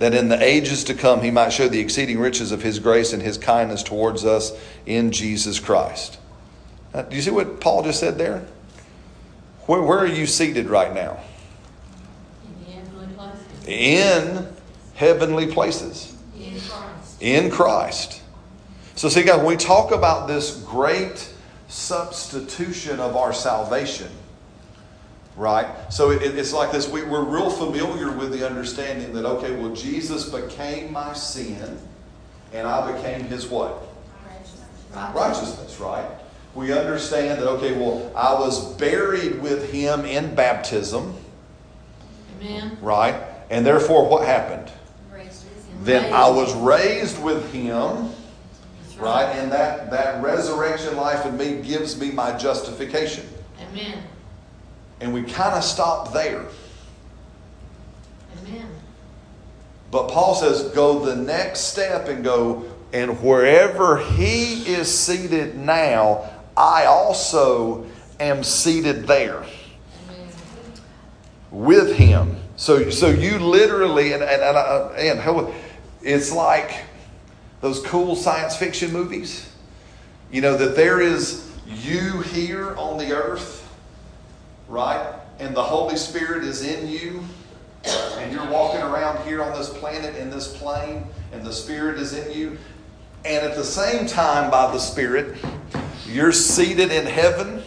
[0.01, 3.13] that in the ages to come he might show the exceeding riches of his grace
[3.13, 4.51] and his kindness towards us
[4.87, 6.19] in Jesus Christ.
[6.97, 8.43] Uh, do you see what Paul just said there?
[9.67, 11.19] Where, where are you seated right now?
[12.67, 12.87] In
[13.67, 14.47] In
[14.95, 16.15] heavenly places.
[16.15, 16.17] heavenly places.
[16.41, 17.23] In Christ.
[17.23, 18.23] In Christ.
[18.95, 21.31] So, see, guys, when we talk about this great
[21.69, 24.09] substitution of our salvation,
[25.37, 25.67] right?
[25.93, 26.89] So it, it's like this.
[26.89, 31.79] We, we're real familiar with the understanding that, okay, well, Jesus became my sin,
[32.55, 33.83] and I became his what?
[34.25, 36.09] Righteousness, Righteousness, right?
[36.57, 41.15] We understand that, okay, well, I was buried with him in baptism,
[42.41, 42.79] Amen.
[42.81, 43.15] right?
[43.51, 44.73] And therefore, what happened?
[45.83, 48.11] Then I was raised with him,
[48.83, 49.27] That's right?
[49.37, 53.29] And that, that resurrection life in me gives me my justification.
[53.61, 54.03] Amen.
[55.01, 56.47] And we kind of stop there.
[58.41, 58.67] Amen.
[59.91, 66.33] But Paul says, go the next step and go, and wherever he is seated now,
[66.57, 67.87] I also
[68.19, 69.45] am seated there
[71.51, 72.37] with him.
[72.57, 75.55] So, so you literally, and, and, and, uh, and
[76.03, 76.85] it's like
[77.61, 79.53] those cool science fiction movies,
[80.31, 83.69] you know, that there is you here on the earth,
[84.69, 85.15] right?
[85.39, 87.23] And the Holy Spirit is in you,
[88.17, 92.15] and you're walking around here on this planet in this plane, and the Spirit is
[92.15, 92.59] in you.
[93.25, 95.37] And at the same time, by the Spirit,
[96.09, 97.63] you're seated in heaven.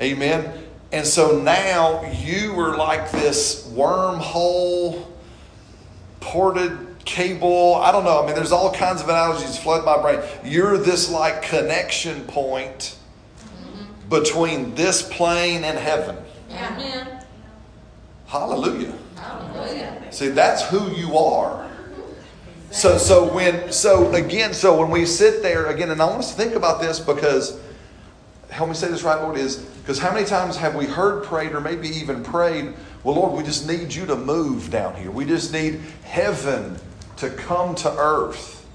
[0.00, 0.64] Amen.
[0.92, 5.06] And so now you are like this wormhole,
[6.20, 7.76] ported cable.
[7.76, 8.22] I don't know.
[8.22, 10.20] I mean, there's all kinds of analogies flood my brain.
[10.44, 12.96] You're this like connection point
[14.08, 16.16] between this plane and heaven.
[16.50, 17.24] Amen.
[18.26, 18.92] Hallelujah.
[19.16, 20.02] Hallelujah.
[20.10, 21.65] See, that's who you are.
[22.76, 26.34] So so when so again, so when we sit there again, and I want us
[26.34, 27.58] to think about this because
[28.50, 31.52] help me say this right, Lord, is because how many times have we heard prayed
[31.52, 35.10] or maybe even prayed, well, Lord, we just need you to move down here.
[35.10, 36.78] We just need heaven
[37.16, 38.66] to come to earth.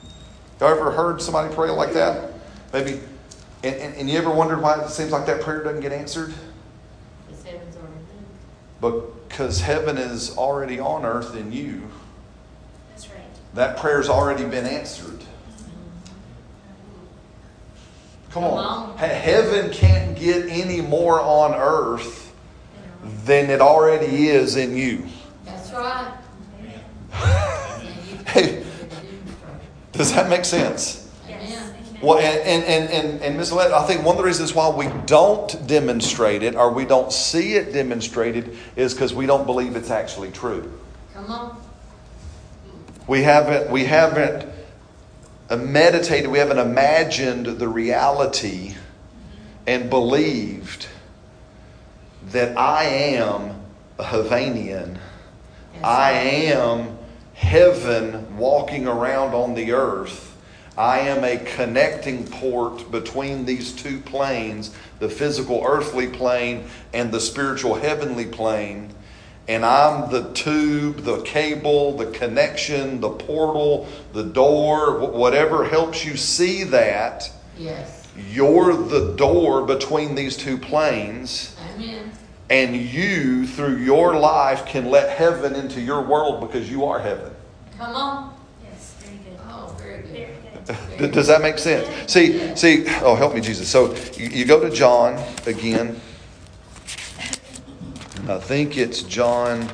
[0.59, 2.33] have Y'all ever heard somebody pray like that?
[2.73, 3.01] Maybe
[3.63, 6.33] and, and, and you ever wondered why it seems like that prayer doesn't get answered?
[7.27, 7.77] Because heaven's
[8.81, 9.05] already.
[9.29, 11.90] Because heaven is already on earth in you.
[13.53, 15.19] That prayer's already been answered.
[18.31, 18.97] Come on.
[18.97, 22.33] Heaven can't get any more on earth
[23.25, 25.05] than it already is in you.
[25.45, 26.17] That's right.
[28.27, 28.63] Hey,
[29.91, 31.01] does that make sense?
[32.01, 33.51] Well, and, and, and, and, and Ms.
[33.51, 37.13] Lett, I think one of the reasons why we don't demonstrate it or we don't
[37.13, 40.71] see it demonstrated is because we don't believe it's actually true.
[41.13, 41.60] Come on.
[43.07, 44.47] We haven't, we haven't
[45.49, 48.75] meditated, we haven't imagined the reality
[49.67, 50.87] and believed
[52.31, 53.61] that I am
[53.97, 54.97] a Havanian.
[55.73, 56.97] That's I am
[57.33, 60.37] heaven walking around on the earth.
[60.77, 67.19] I am a connecting port between these two planes, the physical earthly plane and the
[67.19, 68.93] spiritual heavenly plane.
[69.47, 76.15] And I'm the tube, the cable, the connection, the portal, the door, whatever helps you
[76.15, 77.29] see that.
[77.57, 78.07] Yes.
[78.29, 81.55] You're the door between these two planes.
[81.73, 82.11] Amen.
[82.49, 87.31] And you, through your life, can let heaven into your world because you are heaven.
[87.77, 88.33] Come on.
[88.63, 89.39] Yes, very good.
[89.49, 90.33] Oh, very Very
[90.65, 90.97] good.
[90.97, 91.11] good.
[91.13, 92.11] Does that make sense?
[92.11, 92.85] See, see.
[93.01, 93.67] Oh, help me, Jesus.
[93.69, 95.99] So you, you go to John again.
[98.27, 99.67] I think it's John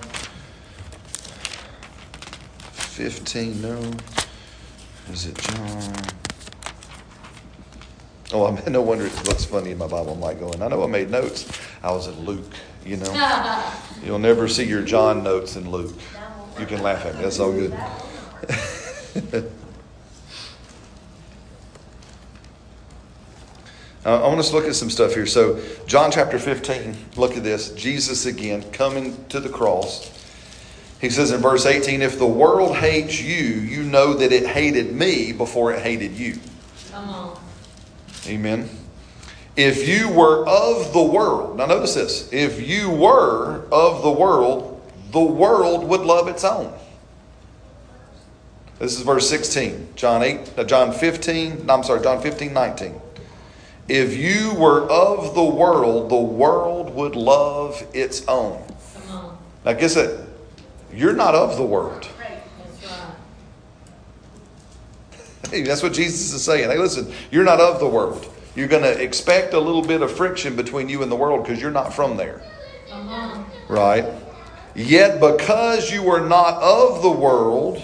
[2.72, 3.62] fifteen.
[3.62, 3.80] No,
[5.12, 5.94] is it John?
[8.34, 10.14] Oh, I mean, no wonder it looks funny in my Bible.
[10.14, 10.62] I'm like going.
[10.62, 11.50] I know I made notes.
[11.84, 12.54] I was in Luke,
[12.86, 13.74] you know.
[14.04, 15.94] You'll never see your John notes in Luke.
[16.60, 17.24] You can laugh at me.
[17.24, 17.78] That's all good.
[24.08, 25.26] Uh, I want us to look at some stuff here.
[25.26, 27.72] So, John chapter 15, look at this.
[27.72, 30.10] Jesus again coming to the cross.
[31.02, 34.94] He says in verse 18, If the world hates you, you know that it hated
[34.94, 36.40] me before it hated you.
[36.90, 37.40] Come on.
[38.28, 38.70] Amen.
[39.58, 42.32] If you were of the world, now notice this.
[42.32, 44.82] If you were of the world,
[45.12, 46.74] the world would love its own.
[48.80, 49.90] This is verse 16.
[49.98, 53.02] John 8, uh, John 15, no, I'm sorry, John 15, 19.
[53.88, 58.62] If you were of the world, the world would love its own.
[59.64, 60.28] Now, guess it.
[60.94, 62.08] You're not of the world.
[62.18, 62.38] That's.
[65.50, 66.70] Hey, that's what Jesus is saying.
[66.70, 68.34] Hey, listen, you're not of the world.
[68.56, 71.62] You're going to expect a little bit of friction between you and the world because
[71.62, 72.42] you're not from there.
[72.92, 73.46] On.
[73.70, 74.06] Right?
[74.76, 77.82] Yet because you are not of the world,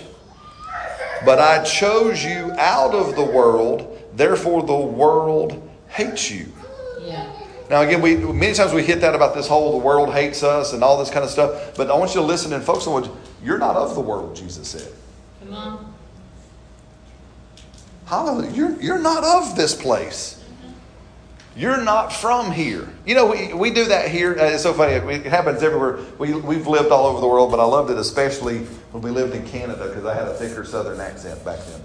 [1.26, 6.48] but I chose you out of the world, therefore the world hates you.
[7.00, 7.32] Yeah.
[7.70, 10.74] Now again, we many times we hit that about this whole the world hates us
[10.74, 11.76] and all this kind of stuff.
[11.76, 13.12] But I want you to listen and focus on what
[13.44, 14.92] you're not of the world, Jesus said.
[15.42, 15.94] Come on.
[18.06, 18.52] Hallelujah.
[18.52, 20.44] You're, you're not of this place.
[21.56, 22.90] You're not from here.
[23.06, 24.36] You know, we, we do that here.
[24.40, 24.94] Uh, It's so funny.
[24.94, 26.00] It happens everywhere.
[26.18, 28.60] We, we've lived all over the world, but I loved it especially
[28.92, 31.82] when we lived in Canada because I had a thicker southern accent back then.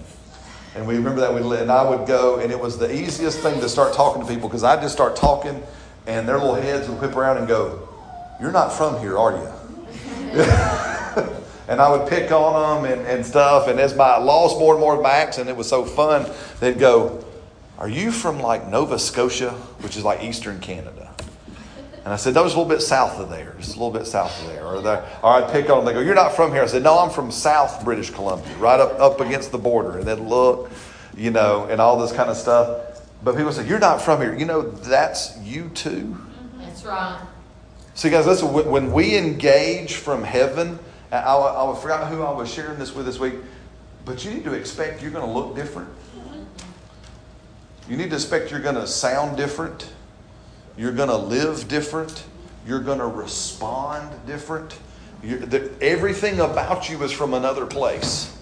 [0.75, 3.59] And we remember that we and I would go, and it was the easiest thing
[3.59, 5.63] to start talking to people because I'd just start talking,
[6.05, 7.87] and their little heads would whip around and go,
[8.39, 9.53] "You're not from here, are you?"
[11.67, 13.67] and I would pick on them and, and stuff.
[13.67, 16.29] And as my lost more and more of my accent, it was so fun.
[16.59, 17.25] They'd go,
[17.79, 19.51] "Are you from like Nova Scotia,
[19.81, 21.08] which is like Eastern Canada?"
[22.05, 24.07] And I said, "That was a little bit south of there, just a little bit
[24.07, 25.85] south of there." Or, there, or I'd pick on them.
[25.85, 28.79] They go, "You're not from here." I said, "No, I'm from South British Columbia, right
[28.79, 30.71] up up against the border." And they'd look,
[31.15, 33.01] you know, and all this kind of stuff.
[33.23, 35.89] But people say, "You're not from here." You know, that's you too.
[35.89, 36.61] Mm-hmm.
[36.61, 37.21] That's right.
[37.95, 40.79] See, guys, listen, when when we engage from heaven,
[41.11, 43.33] I, I, I forgot who I was sharing this with this week,
[44.05, 45.89] but you need to expect you're going to look different.
[46.17, 47.91] Mm-hmm.
[47.91, 49.89] You need to expect you're going to sound different.
[50.79, 52.23] You're going to live different.
[52.65, 54.79] You're going to respond different.
[55.21, 58.33] The, everything about you is from another place.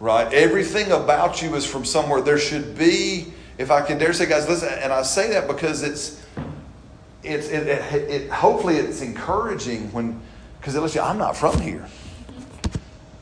[0.00, 0.32] Right?
[0.32, 2.22] Everything about you is from somewhere.
[2.22, 5.82] There should be, if I can dare say, guys, listen, and I say that because
[5.82, 6.24] it's,
[7.22, 10.18] it's it, it, it hopefully it's encouraging when
[10.58, 11.86] because listen i'm not from here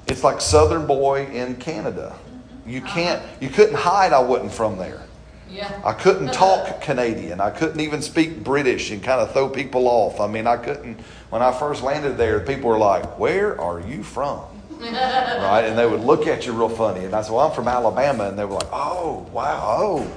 [0.07, 2.17] it's like southern boy in canada
[2.65, 5.08] you can't you couldn't hide i wasn't from there
[5.51, 5.81] Yeah.
[5.85, 7.41] i couldn't talk canadian.
[7.41, 10.21] I couldn't even speak british and kind of throw people off.
[10.21, 14.03] I mean i couldn't when i first landed there people were like where are you
[14.03, 14.43] from?
[14.81, 15.65] Right?
[15.65, 17.05] And they would look at you real funny.
[17.05, 18.29] And i said well i'm from alabama.
[18.29, 19.77] And they were like oh wow.
[19.81, 20.13] Oh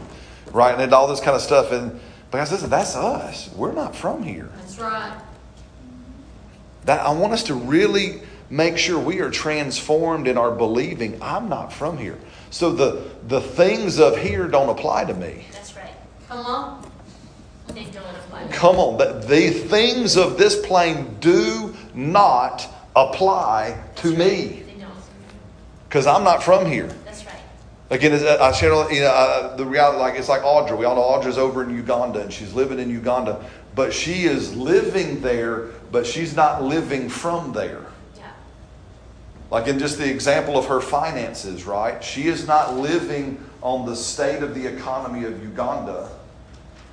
[0.54, 0.80] right?
[0.80, 1.72] And all this kind of stuff.
[1.72, 3.50] And because listen that's us.
[3.56, 4.50] We're not from here.
[4.58, 5.18] That's right.
[6.86, 11.18] that I want us to really make sure we are transformed in our believing.
[11.22, 12.18] I'm not from here.
[12.52, 15.46] So the the things of here don't apply to me.
[15.52, 15.94] That's right.
[16.28, 16.92] Come on.
[17.74, 18.48] They don't apply.
[18.52, 24.92] Come on, the, the things of this plane do not apply to me They don't.
[25.88, 26.88] because I'm not from here.
[27.06, 27.36] That's right.
[27.90, 30.78] Again, I shared, you know, uh, the reality, like it's like Audra.
[30.78, 34.54] We all know Audra's over in Uganda, and she's living in Uganda, but she is
[34.56, 37.86] living there, but she's not living from there.
[39.52, 39.58] Yeah.
[39.58, 42.04] Like in just the example of her finances, right?
[42.04, 46.10] She is not living on the state of the economy of Uganda.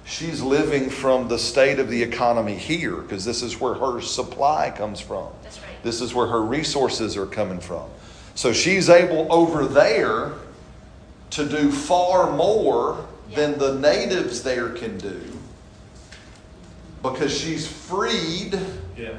[0.04, 4.72] She's living from the state of the economy here because this is where her supply
[4.74, 5.28] comes from.
[5.42, 5.82] That's right.
[5.82, 7.88] This is where her resources are coming from.
[8.34, 10.32] So she's able over there
[11.30, 15.20] to do far more than the natives there can do
[17.02, 18.58] because she's freed
[18.96, 19.18] Yeah.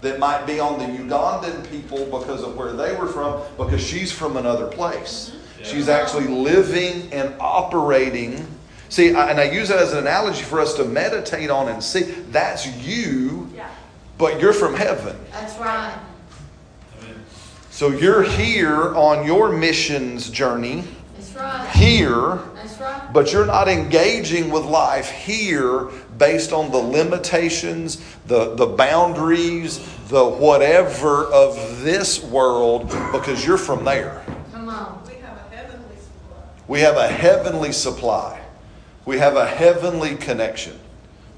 [0.00, 4.10] that might be on the Ugandan people because of where they were from, because she's
[4.12, 5.32] from another place.
[5.60, 5.66] Yeah.
[5.66, 8.46] She's actually living and operating.
[8.88, 11.82] See, I- and I use that as an analogy for us to meditate on and
[11.82, 13.68] see that's you, Yeah.
[14.18, 15.16] but you're from heaven.
[15.30, 15.94] That's right.
[17.00, 17.14] Amen.
[17.70, 21.01] So you're here on your missions journey, That's
[21.36, 21.70] right.
[21.74, 22.38] here.
[22.80, 23.10] Right.
[23.12, 29.78] But you're not engaging with life here based on the limitations, the, the boundaries,
[30.08, 34.24] the whatever of this world because you're from there.
[34.52, 35.02] Come on.
[35.06, 36.42] We have a heavenly supply.
[36.68, 38.40] We have a heavenly supply.
[39.04, 40.78] We have a heavenly connection.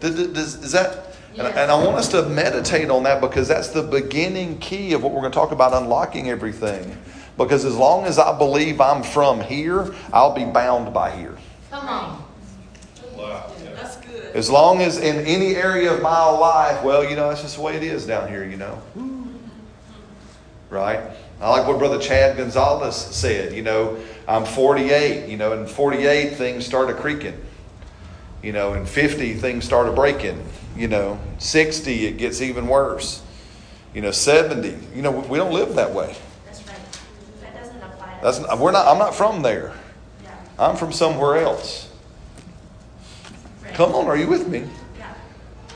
[0.01, 1.17] Does, does- is that?
[1.37, 5.03] And, and I want us to meditate on that because that's the beginning key of
[5.03, 6.97] what we're going to talk about unlocking everything.
[7.37, 11.37] Because as long as I believe I'm from here, I'll be bound by here.
[11.71, 12.25] Come on.
[13.75, 14.37] That's good.
[14.37, 17.63] As long as in any area of my life, well, you know, that's just the
[17.63, 18.81] way it is down here, you know.
[20.71, 21.01] Right?
[21.41, 23.53] I like what Brother Chad Gonzales said.
[23.53, 27.39] You know, I'm 48, you know, and 48 things start started creaking.
[28.43, 30.45] You know, and 50 things start started breaking.
[30.77, 33.23] You know, 60 it gets even worse.
[33.95, 34.77] You know, 70.
[34.95, 36.15] You know, we don't live that way.
[36.45, 36.77] That's right.
[37.41, 38.87] That doesn't apply to That's we're not.
[38.87, 39.75] I'm not from there.
[40.23, 40.35] Yeah.
[40.59, 41.93] I'm from somewhere else.
[43.63, 43.75] Right.
[43.75, 44.67] Come on, are you with me?
[44.99, 45.15] Yeah.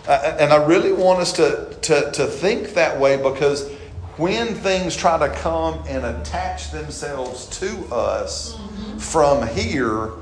[0.08, 3.70] Uh, and I really want us to, to, to think that way because
[4.16, 8.58] when things try to come and attach themselves to us
[8.96, 10.12] from here,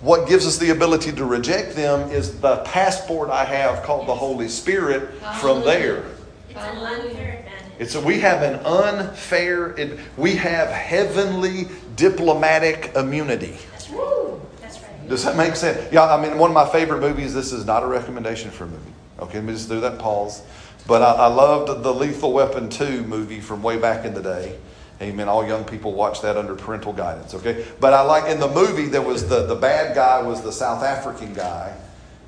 [0.00, 4.14] what gives us the ability to reject them is the passport I have called the
[4.14, 5.12] Holy Spirit
[5.42, 6.02] from there.
[6.48, 7.45] It's an unfair advantage.
[7.78, 11.66] It's a, we have an unfair, it, we have heavenly
[11.96, 13.58] diplomatic immunity.
[13.72, 14.38] That's right.
[14.60, 15.08] That's right.
[15.08, 15.92] Does that make sense?
[15.92, 18.68] Yeah, I mean, one of my favorite movies, this is not a recommendation for a
[18.68, 18.92] movie.
[19.18, 20.42] Okay, let me just do that pause.
[20.86, 24.58] But I, I loved the Lethal Weapon 2 movie from way back in the day.
[25.02, 25.28] Amen.
[25.28, 27.66] All young people watch that under parental guidance, okay?
[27.80, 30.82] But I like in the movie there was the, the bad guy was the South
[30.82, 31.76] African guy,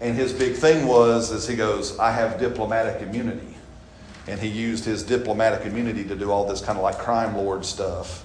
[0.02, 3.56] and his big thing was as he goes, I have diplomatic immunity.
[4.28, 7.64] And he used his diplomatic immunity to do all this kind of like crime lord
[7.64, 8.24] stuff.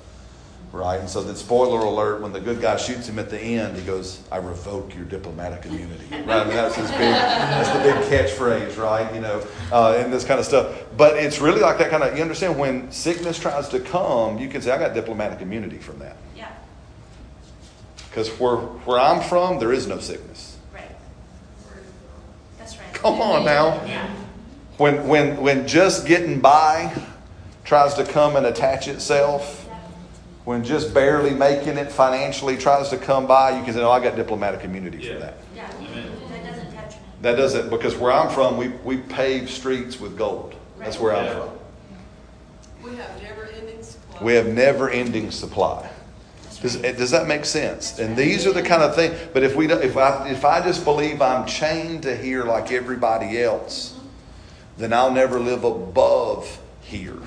[0.74, 1.00] Right?
[1.00, 3.84] And so then spoiler alert, when the good guy shoots him at the end, he
[3.84, 6.08] goes, I revoke your diplomatic immunity.
[6.10, 6.30] Right?
[6.30, 9.14] I mean that's his big that's the big catchphrase, right?
[9.14, 10.84] You know, uh, and this kind of stuff.
[10.98, 14.50] But it's really like that kind of you understand when sickness tries to come, you
[14.50, 16.18] can say, I got diplomatic immunity from that.
[16.36, 16.52] Yeah.
[18.10, 20.58] Because where where I'm from, there is no sickness.
[20.74, 20.90] Right.
[22.58, 22.94] That's right.
[22.94, 23.86] Come on now.
[23.86, 24.12] Yeah.
[24.78, 26.94] When when when just getting by
[27.64, 29.68] tries to come and attach itself,
[30.46, 34.04] when just barely making it financially tries to come by, you can say, oh, I
[34.04, 35.68] got diplomatic immunity for that." Yeah.
[35.68, 37.02] That doesn't touch me.
[37.22, 40.56] That doesn't because where I'm from, we we pave streets with gold.
[40.80, 41.50] That's where I'm from.
[42.84, 44.22] We have never-ending supply.
[44.22, 45.90] We have never-ending supply.
[46.62, 48.00] Does, does that make sense?
[48.00, 49.18] And these are the kind of things.
[49.34, 52.72] But if we don't, if I if I just believe I'm chained to here like
[52.72, 53.93] everybody else,
[54.78, 57.20] then I'll never live above here.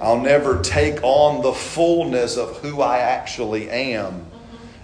[0.00, 4.26] I'll never take on the fullness of who I actually am.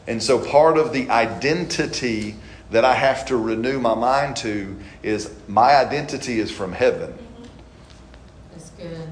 [0.07, 2.37] And so part of the identity
[2.71, 7.15] that I have to renew my mind to is my identity is from heaven.
[8.53, 9.09] That's good.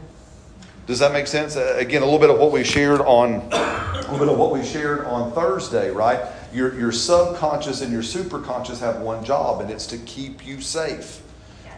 [0.87, 1.57] Does that make sense?
[1.57, 4.51] Uh, again, a little bit of what we shared on a little bit of what
[4.51, 6.21] we shared on Thursday, right?
[6.53, 11.23] Your your subconscious and your superconscious have one job, and it's to keep you safe.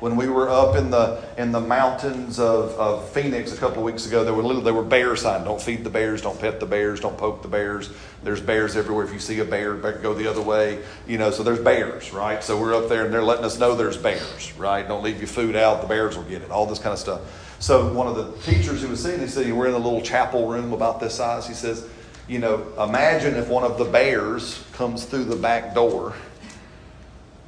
[0.03, 3.85] When we were up in the in the mountains of, of Phoenix a couple of
[3.85, 5.45] weeks ago, there were little there were bear signs.
[5.45, 7.89] Don't feed the bears, don't pet the bears, don't poke the bears.
[8.25, 9.05] There's bears everywhere.
[9.05, 10.83] If you see a bear, go the other way.
[11.07, 12.43] You know, so there's bears, right?
[12.43, 14.89] So we're up there and they're letting us know there's bears, right?
[14.89, 16.51] Don't leave your food out, the bears will get it.
[16.51, 17.21] All this kind of stuff.
[17.61, 20.49] So one of the teachers who was sitting, he said, we're in a little chapel
[20.49, 21.47] room about this size.
[21.47, 21.89] He says,
[22.27, 26.15] you know, imagine if one of the bears comes through the back door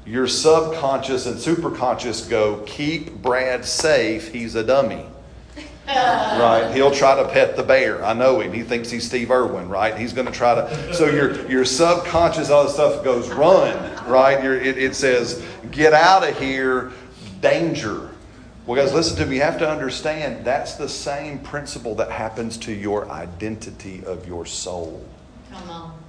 [0.07, 4.33] your subconscious and superconscious go, keep Brad safe.
[4.33, 5.07] He's a dummy.
[5.87, 6.71] right?
[6.75, 8.05] He'll try to pet the bear.
[8.05, 8.53] I know him.
[8.53, 9.97] He thinks he's Steve Irwin, right?
[9.97, 10.95] He's going to try to.
[10.95, 13.77] So your your subconscious, all this stuff goes run,
[14.07, 14.43] right?
[14.43, 16.93] Your, it, it says, get out of here,
[17.41, 18.11] danger.
[18.67, 19.37] Well, guys, listen to me.
[19.37, 24.47] You have to understand that's the same principle that happens to your identity of your
[24.47, 25.05] soul
[25.55, 26.04] Come on.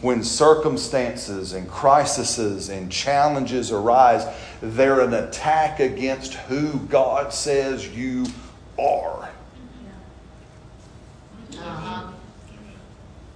[0.00, 4.26] When circumstances and crises and challenges arise,
[4.62, 8.26] they're an attack against who God says you
[8.78, 9.28] are.
[11.52, 12.12] Uh-huh.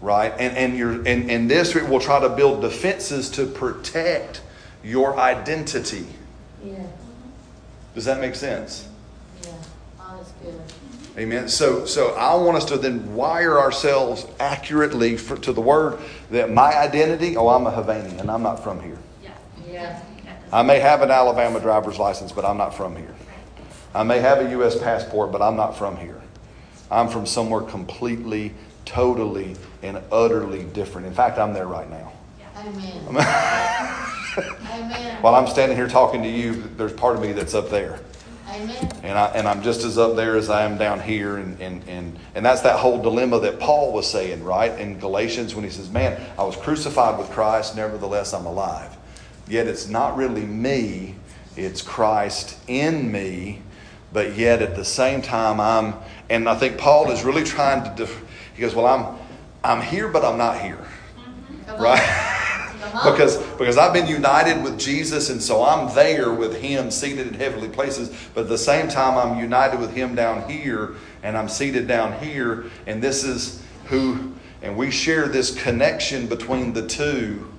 [0.01, 0.33] Right?
[0.39, 4.41] And and you're and, and this will try to build defenses to protect
[4.83, 6.07] your identity.
[7.95, 8.89] Does that make sense?
[9.43, 9.53] Yeah.
[10.01, 10.61] Oh, that's good.
[11.17, 11.49] Amen.
[11.49, 16.01] So, so I want us to then wire ourselves accurately for, to the word
[16.31, 17.37] that my identity.
[17.37, 18.99] Oh, I'm a Havanian, and I'm not from here.
[19.23, 19.31] Yeah.
[19.71, 20.03] Yeah.
[20.53, 23.15] I may have an Alabama driver's license, but I'm not from here.
[23.95, 24.77] I may have a U.S.
[24.79, 26.21] passport, but I'm not from here.
[26.91, 28.53] I'm from somewhere completely,
[28.85, 31.07] totally, and utterly different.
[31.07, 32.13] In fact, I'm there right now.
[32.57, 33.09] Amen.
[34.73, 35.23] Amen.
[35.23, 38.01] While I'm standing here talking to you, there's part of me that's up there.
[38.55, 38.93] Amen.
[39.03, 41.39] And, I, and I'm just as up there as I am down here.
[41.39, 44.79] And, and, and, and that's that whole dilemma that Paul was saying, right?
[44.79, 48.97] In Galatians, when he says, Man, I was crucified with Christ, nevertheless I'm alive.
[49.49, 51.17] Yet it's not really me,
[51.57, 53.63] it's Christ in me.
[54.13, 55.95] But yet at the same time, I'm,
[56.31, 58.25] and I think Paul is really trying to, def-
[58.55, 59.19] he goes, Well, I'm,
[59.65, 60.87] I'm here, but I'm not here.
[61.19, 61.71] Mm-hmm.
[61.73, 61.83] On.
[61.83, 62.21] Right?
[62.95, 63.13] Come on.
[63.13, 67.35] because because I've been united with Jesus and so I'm there with him seated in
[67.35, 71.49] heavenly places but at the same time I'm united with him down here and I'm
[71.49, 74.33] seated down here and this is who
[74.63, 77.51] and we share this connection between the two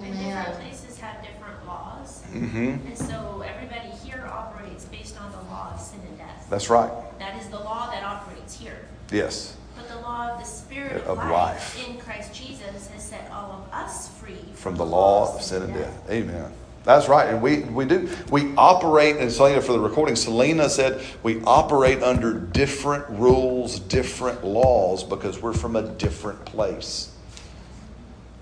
[0.00, 0.36] And Amen.
[0.44, 2.22] different places have different laws.
[2.32, 2.86] mm-hmm.
[2.86, 6.46] And so everybody here operates based on the law of sin and death.
[6.50, 8.78] that's right That is the law that operates here.
[9.12, 11.30] yes But the law of the Spirit Of of, life,
[11.78, 11.88] life.
[11.88, 15.74] in Christ Jesus has set all of us free from the law of sin and
[15.74, 16.10] death.
[16.10, 16.52] Amen.
[16.84, 18.08] That's right and we we do.
[18.30, 24.44] We operate and Selena for the recording Selena said we operate under different rules different
[24.44, 27.12] laws because we're from a different place.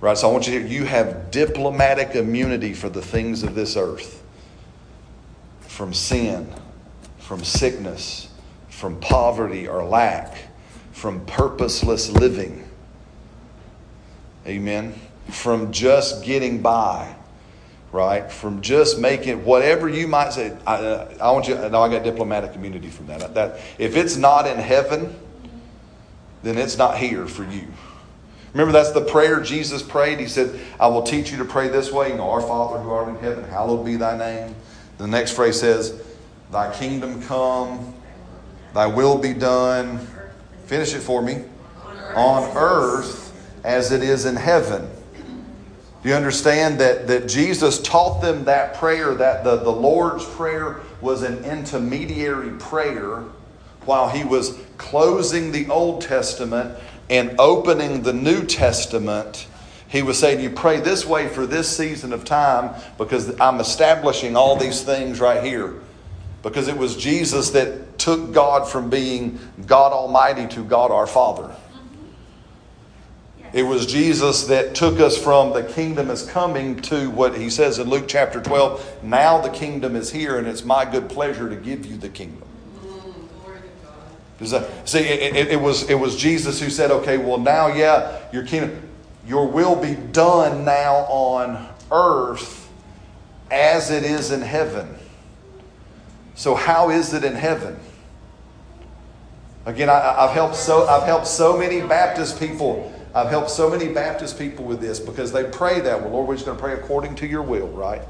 [0.01, 3.55] Right, so I want you to hear you have diplomatic immunity for the things of
[3.55, 4.23] this earth.
[5.61, 6.51] From sin,
[7.19, 8.31] from sickness,
[8.71, 10.37] from poverty or lack,
[10.93, 12.67] from purposeless living.
[14.47, 14.95] Amen.
[15.31, 17.15] From just getting by,
[17.93, 18.31] right?
[18.31, 20.57] From just making whatever you might say.
[20.67, 21.55] I, uh, I want you.
[21.55, 23.35] Now I got diplomatic immunity from that.
[23.35, 25.15] That if it's not in heaven,
[26.43, 27.69] then it's not here for you.
[28.53, 30.19] Remember, that's the prayer Jesus prayed.
[30.19, 32.11] He said, I will teach you to pray this way.
[32.11, 34.57] You know, Our Father who art in heaven, hallowed be thy name.
[34.99, 36.03] The next phrase says,
[36.51, 37.95] Thy kingdom come,
[38.75, 40.01] thy will be done.
[40.67, 41.45] Finish it for me.
[42.17, 44.90] On earth as it is in heaven.
[46.03, 50.81] Do you understand that, that Jesus taught them that prayer, that the, the Lord's Prayer
[51.01, 53.25] was an intermediary prayer
[53.85, 56.79] while he was closing the Old Testament
[57.11, 59.47] and opening the New Testament?
[59.89, 64.37] He was saying, You pray this way for this season of time because I'm establishing
[64.37, 65.75] all these things right here.
[66.43, 71.55] Because it was Jesus that took God from being God Almighty to God our Father.
[73.53, 77.79] It was Jesus that took us from the kingdom is coming to what he says
[77.79, 81.57] in Luke chapter 12 now the kingdom is here and it's my good pleasure to
[81.57, 82.47] give you the kingdom.
[84.39, 88.21] That, see, it, it, it was, it was Jesus who said, okay, well, now, yeah,
[88.33, 88.89] your kingdom,
[89.27, 92.71] your will be done now on earth
[93.51, 94.97] as it is in heaven.
[96.35, 97.79] So, how is it in heaven?
[99.67, 102.91] Again, I, I've helped so I've helped so many Baptist people.
[103.15, 106.35] I've helped so many Baptist people with this because they pray that, well, Lord, we're
[106.35, 108.03] just going to pray according to your will, right?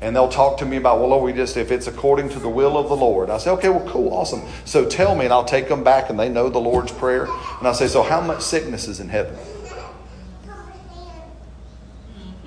[0.00, 2.48] And they'll talk to me about, well, Lord, we just, if it's according to the
[2.48, 3.30] will of the Lord.
[3.30, 4.42] I say, okay, well, cool, awesome.
[4.64, 7.24] So tell me, and I'll take them back, and they know the Lord's Prayer.
[7.58, 9.36] And I say, so how much sickness is in heaven?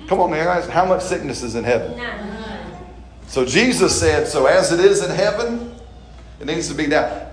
[0.08, 0.66] Come on, man, guys.
[0.68, 1.96] How much sickness is in heaven?
[1.98, 2.28] None.
[3.26, 5.74] So Jesus said, So as it is in heaven,
[6.40, 7.26] it needs to be down.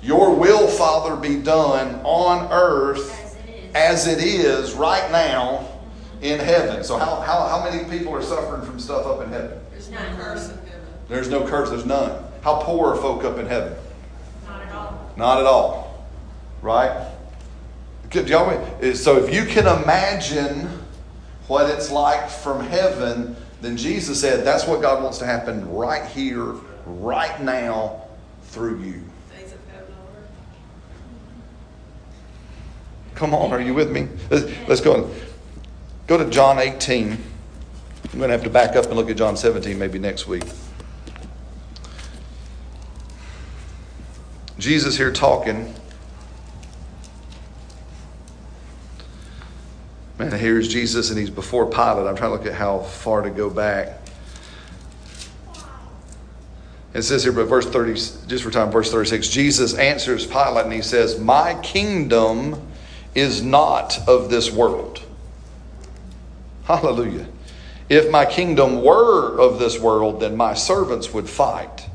[0.00, 3.19] Your will, Father, be done on earth
[3.74, 4.18] As it is.
[4.18, 5.66] as it is right now
[6.22, 6.84] in heaven.
[6.84, 9.58] So how, how, how many people are suffering from stuff up in heaven?
[9.70, 10.86] There's no curse in heaven.
[11.08, 12.24] There's no curse, there's none.
[12.42, 13.74] How poor are folk up in heaven?
[14.46, 15.12] Not at all.
[15.16, 16.06] Not at all.
[16.62, 17.06] Right?
[18.94, 20.68] So if you can imagine
[21.46, 26.06] what it's like from heaven, then Jesus said that's what God wants to happen right
[26.10, 26.54] here,
[26.86, 28.02] right now,
[28.44, 29.02] through you.
[29.30, 30.30] Things of heaven on earth.
[33.20, 34.08] Come on, are you with me?
[34.30, 35.10] Let's, go.
[36.06, 37.12] Go to John 18.
[37.12, 37.18] I'm
[38.18, 40.44] going to have to back up and look at John 17 maybe next week.
[44.58, 45.74] Jesus here talking.
[50.16, 52.06] Man, here's Jesus and he's before Pilate.
[52.06, 54.00] I'm trying to look at how far to go back.
[56.94, 60.72] It says here, but verse 30, just for time, verse 36, Jesus answers Pilate and
[60.72, 62.66] he says, My kingdom
[63.14, 65.02] is not of this world.
[66.64, 67.28] Hallelujah.
[67.88, 71.88] If my kingdom were of this world, then my servants would fight,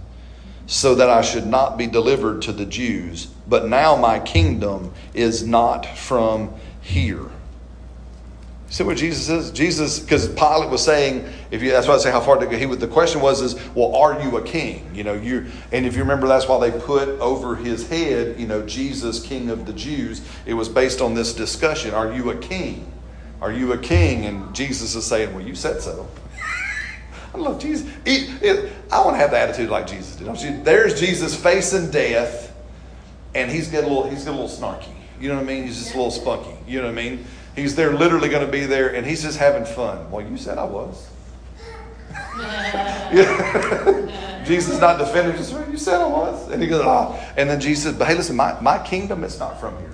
[0.67, 3.27] so that I should not be delivered to the Jews.
[3.47, 7.29] But now my kingdom is not from here.
[8.75, 9.51] See what Jesus says?
[9.51, 12.57] Jesus, because Pilate was saying, if you, that's why I say how far to go.
[12.57, 14.91] He, the question was, is, well, are you a king?
[14.93, 18.47] You know, you, and if you remember, that's why they put over his head, you
[18.47, 20.19] know, Jesus, King of the Jews.
[20.45, 22.91] It was based on this discussion: Are you a king?
[23.39, 24.25] Are you a king?
[24.25, 26.09] And Jesus is saying, well, you said so.
[27.33, 27.89] I love Jesus.
[28.03, 30.65] He- it- I want to have the attitude like Jesus did.
[30.65, 32.53] There's Jesus facing death,
[33.35, 34.09] and he's got a little.
[34.09, 34.91] He's got a little snarky.
[35.17, 35.63] You know what I mean?
[35.63, 36.51] He's just a little spunky.
[36.67, 37.25] You know what I mean?
[37.55, 40.11] He's there, literally going to be there, and he's just having fun.
[40.11, 41.09] Well, you said I was.
[44.45, 45.35] Jesus not defending.
[45.35, 47.19] Just you said I was, and he goes, ah.
[47.35, 49.91] And then Jesus says, "But hey, listen, my, my kingdom is not from here."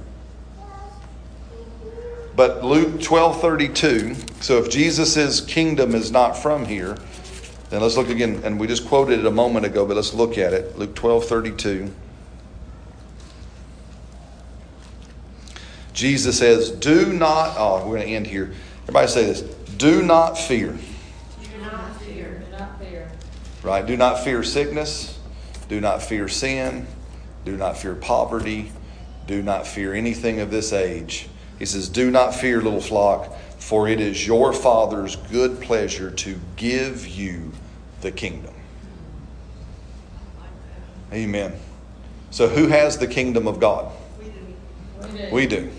[2.35, 4.15] But Luke twelve thirty two.
[4.41, 6.97] So if Jesus' kingdom is not from here,
[7.69, 8.41] then let's look again.
[8.43, 10.77] And we just quoted it a moment ago, but let's look at it.
[10.77, 11.93] Luke twelve thirty two.
[15.93, 18.51] Jesus says, "Do not." Oh, we're going to end here.
[18.83, 19.41] Everybody say this:
[19.77, 20.77] Do not fear.
[21.41, 22.43] Do not fear.
[22.45, 23.11] Do not fear.
[23.63, 23.85] Right?
[23.85, 25.19] Do not fear sickness.
[25.67, 26.87] Do not fear sin.
[27.45, 28.71] Do not fear poverty.
[29.27, 31.29] Do not fear anything of this age.
[31.59, 36.39] He says, Do not fear, little flock, for it is your Father's good pleasure to
[36.55, 37.51] give you
[38.01, 38.53] the kingdom.
[41.13, 41.53] Amen.
[42.31, 43.91] So, who has the kingdom of God?
[44.19, 44.25] We
[45.07, 45.31] do.
[45.31, 45.71] We do.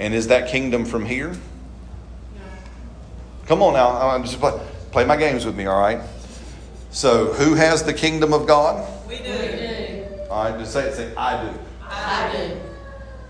[0.00, 0.04] Do.
[0.04, 1.34] And is that kingdom from here?
[3.46, 4.08] Come on now.
[4.10, 4.52] I'm just play,
[4.92, 6.00] play my games with me, all right?
[6.92, 8.88] So, who has the kingdom of God?
[9.08, 9.32] We We do.
[9.32, 10.06] do.
[10.30, 10.94] All right, just say it.
[10.94, 11.58] Say, I do.
[11.82, 12.60] I do.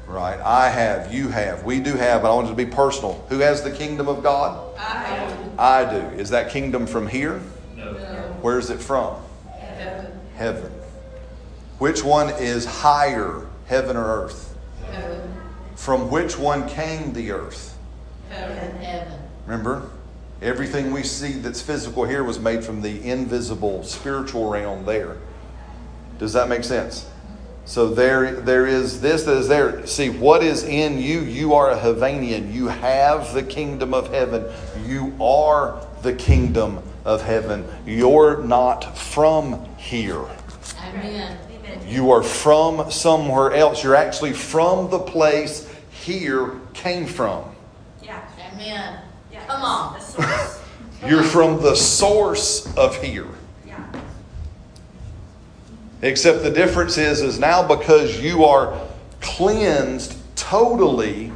[0.06, 0.40] Right?
[0.40, 1.12] I have.
[1.14, 1.64] You have.
[1.64, 2.22] We do have.
[2.22, 3.24] But I want it to be personal.
[3.28, 4.76] Who has the kingdom of God?
[4.78, 5.50] I do.
[5.58, 6.16] I do.
[6.16, 7.40] Is that kingdom from here?
[7.76, 7.92] No.
[8.42, 9.16] Where is it from?
[9.58, 10.20] Heaven.
[10.36, 10.72] Heaven.
[11.78, 14.49] Which one is higher, heaven or earth?
[15.80, 17.74] From which one came the earth?
[18.28, 18.76] Heaven.
[18.82, 19.18] Heaven.
[19.46, 19.88] Remember?
[20.42, 25.16] Everything we see that's physical here was made from the invisible spiritual realm there.
[26.18, 27.08] Does that make sense?
[27.64, 29.86] So there, there is this that is there.
[29.86, 31.20] See, what is in you?
[31.20, 32.52] You are a Havanian.
[32.52, 34.44] You have the kingdom of heaven.
[34.84, 37.66] You are the kingdom of heaven.
[37.86, 40.26] You're not from here.
[40.82, 41.38] Amen.
[41.86, 43.82] You are from somewhere else.
[43.82, 45.69] You're actually from the place
[46.00, 47.44] here came from.
[48.02, 48.26] Yeah.
[48.52, 49.00] Amen.
[49.32, 49.46] Yeah.
[49.46, 49.94] Come on.
[49.94, 50.62] The source.
[51.06, 53.28] You're from the source of here.
[53.66, 53.84] Yeah.
[56.02, 58.78] Except the difference is, is now because you are
[59.20, 61.32] cleansed totally,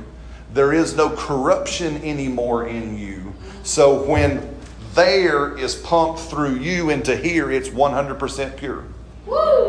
[0.53, 3.35] there is no corruption anymore in you.
[3.63, 4.55] So when
[4.95, 8.85] there is pumped through you into here, it's 100% pure.
[9.27, 9.64] Woo!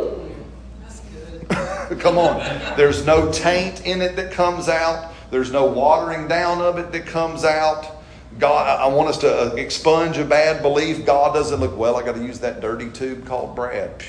[1.99, 2.39] Come on.
[2.77, 5.13] There's no taint in it that comes out.
[5.31, 7.91] There's no watering down of it that comes out.
[8.39, 11.05] God, I want us to uh, expunge a bad belief.
[11.05, 14.03] God doesn't look, well, I got to use that dirty tube called Brad.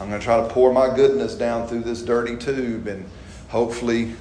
[0.00, 3.04] I'm going to try to pour my goodness down through this dirty tube and
[3.48, 4.14] hopefully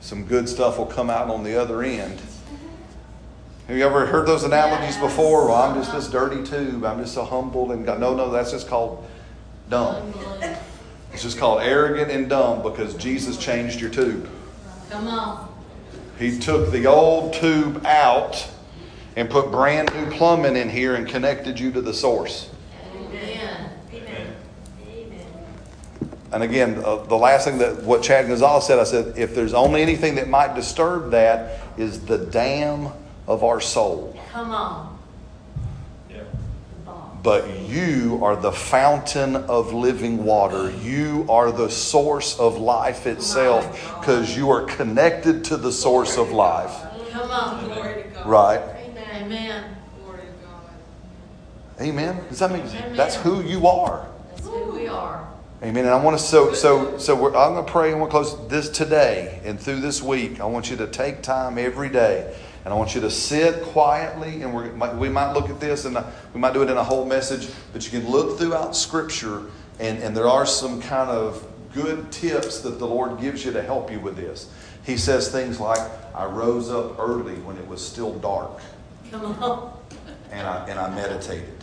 [0.00, 2.20] some good stuff will come out on the other end.
[3.68, 5.46] Have you ever heard those analogies before?
[5.46, 6.84] Well, I'm just this dirty tube.
[6.84, 7.98] I'm just so humble and God.
[7.98, 9.04] No, no, that's just called
[9.68, 10.12] dumb.
[11.16, 14.28] It's just called arrogant and dumb because Jesus changed your tube.
[14.90, 15.48] Come on.
[16.18, 18.46] He took the old tube out
[19.16, 22.50] and put brand new plumbing in here and connected you to the source.
[22.94, 23.70] Amen.
[23.94, 24.36] Amen.
[24.86, 25.26] Amen.
[26.32, 29.54] And again, uh, the last thing that what Chad Gonzales said, I said, if there's
[29.54, 32.90] only anything that might disturb that is the dam
[33.26, 34.20] of our soul.
[34.32, 34.95] Come on.
[37.26, 37.40] Bomb.
[37.40, 40.70] But you are the fountain of living water.
[40.82, 46.30] You are the source of life itself because you are connected to the source of
[46.30, 46.72] life.
[47.10, 47.64] Come on.
[47.64, 48.26] Glory to God.
[48.26, 48.60] Right?
[49.14, 49.76] Amen.
[50.04, 51.80] Glory to God.
[51.80, 52.24] Amen.
[52.28, 54.06] Does that mean that's who you are?
[54.30, 55.26] That's who we are.
[55.62, 55.84] Amen.
[55.84, 57.90] And I want to so so so we're, I'm going to pray.
[57.90, 60.38] and we'll close this today and through this week.
[60.38, 62.36] I want you to take time every day,
[62.66, 64.42] and I want you to sit quietly.
[64.42, 64.52] And
[64.98, 66.04] we might look at this, and uh,
[66.34, 67.48] we might do it in a whole message.
[67.72, 69.42] But you can look throughout Scripture,
[69.78, 73.62] and and there are some kind of good tips that the Lord gives you to
[73.62, 74.50] help you with this.
[74.84, 75.78] He says things like,
[76.12, 78.58] "I rose up early when it was still dark."
[79.12, 79.72] Come on.
[80.32, 81.55] and I, and I meditated.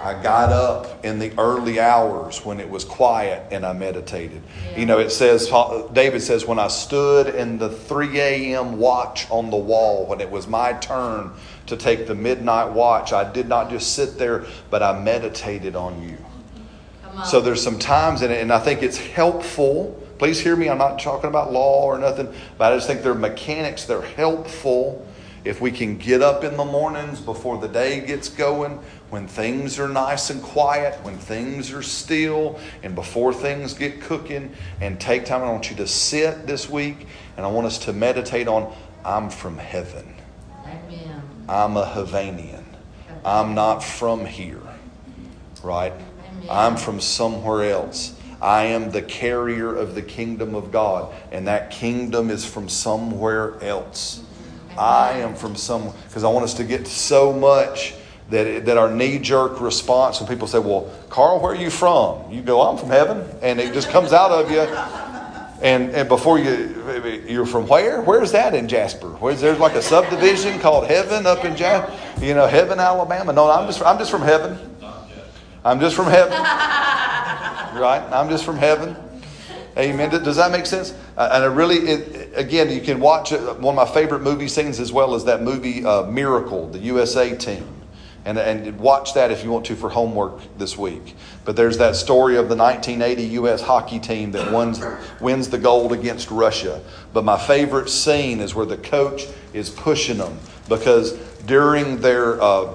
[0.00, 4.42] I got up in the early hours when it was quiet and I meditated.
[4.70, 4.78] Yeah.
[4.78, 5.50] You know, it says,
[5.92, 8.78] David says, when I stood in the 3 a.m.
[8.78, 11.32] watch on the wall, when it was my turn
[11.66, 16.02] to take the midnight watch, I did not just sit there, but I meditated on
[16.02, 16.16] you.
[17.04, 17.24] On.
[17.24, 20.00] So there's some times in it, and I think it's helpful.
[20.18, 20.68] Please hear me.
[20.68, 23.84] I'm not talking about law or nothing, but I just think they're mechanics.
[23.84, 25.04] They're helpful
[25.44, 28.78] if we can get up in the mornings before the day gets going,
[29.10, 34.54] when things are nice and quiet, when things are still, and before things get cooking,
[34.80, 35.42] and take time.
[35.42, 37.06] I want you to sit this week,
[37.36, 40.14] and I want us to meditate on I'm from heaven.
[40.66, 41.22] Amen.
[41.48, 42.64] I'm a Havanian.
[43.24, 44.60] I'm not from here,
[45.62, 45.92] right?
[45.92, 46.46] Amen.
[46.50, 48.14] I'm from somewhere else.
[48.40, 53.62] I am the carrier of the kingdom of God, and that kingdom is from somewhere
[53.62, 54.22] else.
[54.76, 57.94] I am from some because I want us to get so much
[58.30, 62.30] that that our knee jerk response when people say, "Well, Carl, where are you from?"
[62.30, 64.60] You go, "I'm from heaven," and it just comes out of you.
[65.60, 68.00] And and before you you're from where?
[68.02, 69.08] Where's that in Jasper?
[69.08, 71.92] Where's there's like a subdivision called Heaven up in Jasper?
[72.24, 73.32] You know, Heaven, Alabama.
[73.32, 74.58] No, I'm just I'm just from heaven.
[75.64, 76.38] I'm just from heaven.
[77.78, 78.02] Right?
[78.12, 78.96] I'm just from heaven.
[79.76, 80.10] Amen.
[80.10, 80.92] Does that make sense?
[81.16, 83.40] Uh, and it really, it, again, you can watch it.
[83.60, 87.36] One of my favorite movie scenes as well as that movie uh, Miracle, the USA
[87.36, 87.64] team.
[88.28, 91.16] And, and watch that if you want to for homework this week.
[91.46, 93.62] But there's that story of the 1980 U.S.
[93.62, 94.82] hockey team that wins,
[95.18, 96.82] wins the gold against Russia.
[97.14, 99.24] But my favorite scene is where the coach
[99.54, 101.12] is pushing them because
[101.46, 102.74] during their uh,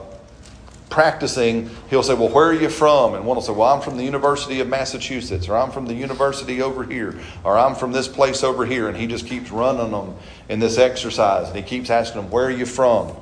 [0.89, 3.13] practicing, he'll say, Well, where are you from?
[3.13, 5.93] And one will say, Well, I'm from the University of Massachusetts, or I'm from the
[5.93, 8.87] university over here, or I'm from this place over here.
[8.87, 10.15] And he just keeps running them
[10.49, 11.47] in this exercise.
[11.49, 13.15] And he keeps asking them, Where are you from?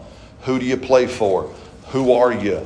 [0.44, 1.54] Who do you play for?
[1.92, 2.58] Who are you?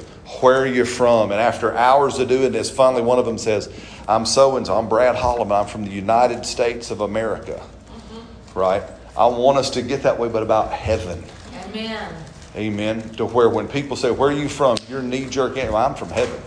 [0.42, 1.32] Where are you from?
[1.32, 3.70] And after hours of doing this, finally one of them says,
[4.08, 4.78] I'm so and so.
[4.78, 5.62] I'm Brad Holloman.
[5.62, 7.62] I'm from the United States of America.
[7.88, 8.60] Mm-hmm.
[8.60, 8.84] Right?
[9.18, 11.24] I want us to get that way, but about heaven.
[11.54, 12.14] Amen.
[12.56, 13.10] Amen.
[13.16, 14.78] To where when people say, Where are you from?
[14.88, 16.40] Your knee jerk, well, I'm from heaven.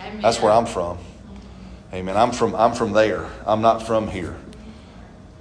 [0.00, 0.22] Amen.
[0.22, 0.98] That's where I'm from.
[1.92, 2.16] Amen.
[2.16, 3.28] I'm from I'm from there.
[3.46, 4.36] I'm not from here.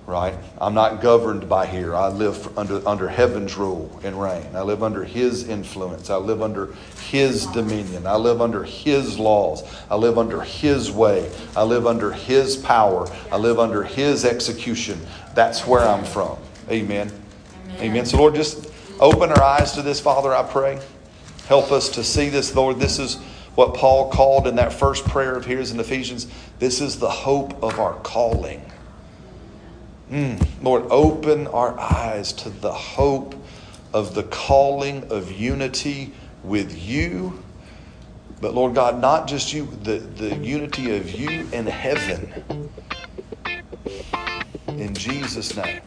[0.09, 0.33] Right?
[0.59, 1.95] I'm not governed by here.
[1.95, 4.43] I live under under heaven's rule and reign.
[4.55, 6.09] I live under his influence.
[6.09, 6.73] I live under
[7.11, 8.07] his dominion.
[8.07, 9.63] I live under his laws.
[9.87, 11.31] I live under his way.
[11.55, 13.07] I live under his power.
[13.31, 14.99] I live under his execution.
[15.35, 16.39] That's where I'm from.
[16.71, 17.11] Amen.
[17.75, 17.79] Amen.
[17.79, 18.05] Amen.
[18.07, 18.67] So Lord, just
[18.99, 20.81] open our eyes to this, Father, I pray.
[21.45, 22.79] Help us to see this, Lord.
[22.79, 23.17] This is
[23.53, 26.25] what Paul called in that first prayer of his in Ephesians.
[26.57, 28.65] This is the hope of our calling.
[30.09, 33.35] Mm, Lord, open our eyes to the hope
[33.93, 37.43] of the calling of unity with you.
[38.41, 42.33] But Lord God, not just you, the, the unity of you and heaven.
[44.67, 45.81] In Jesus' name.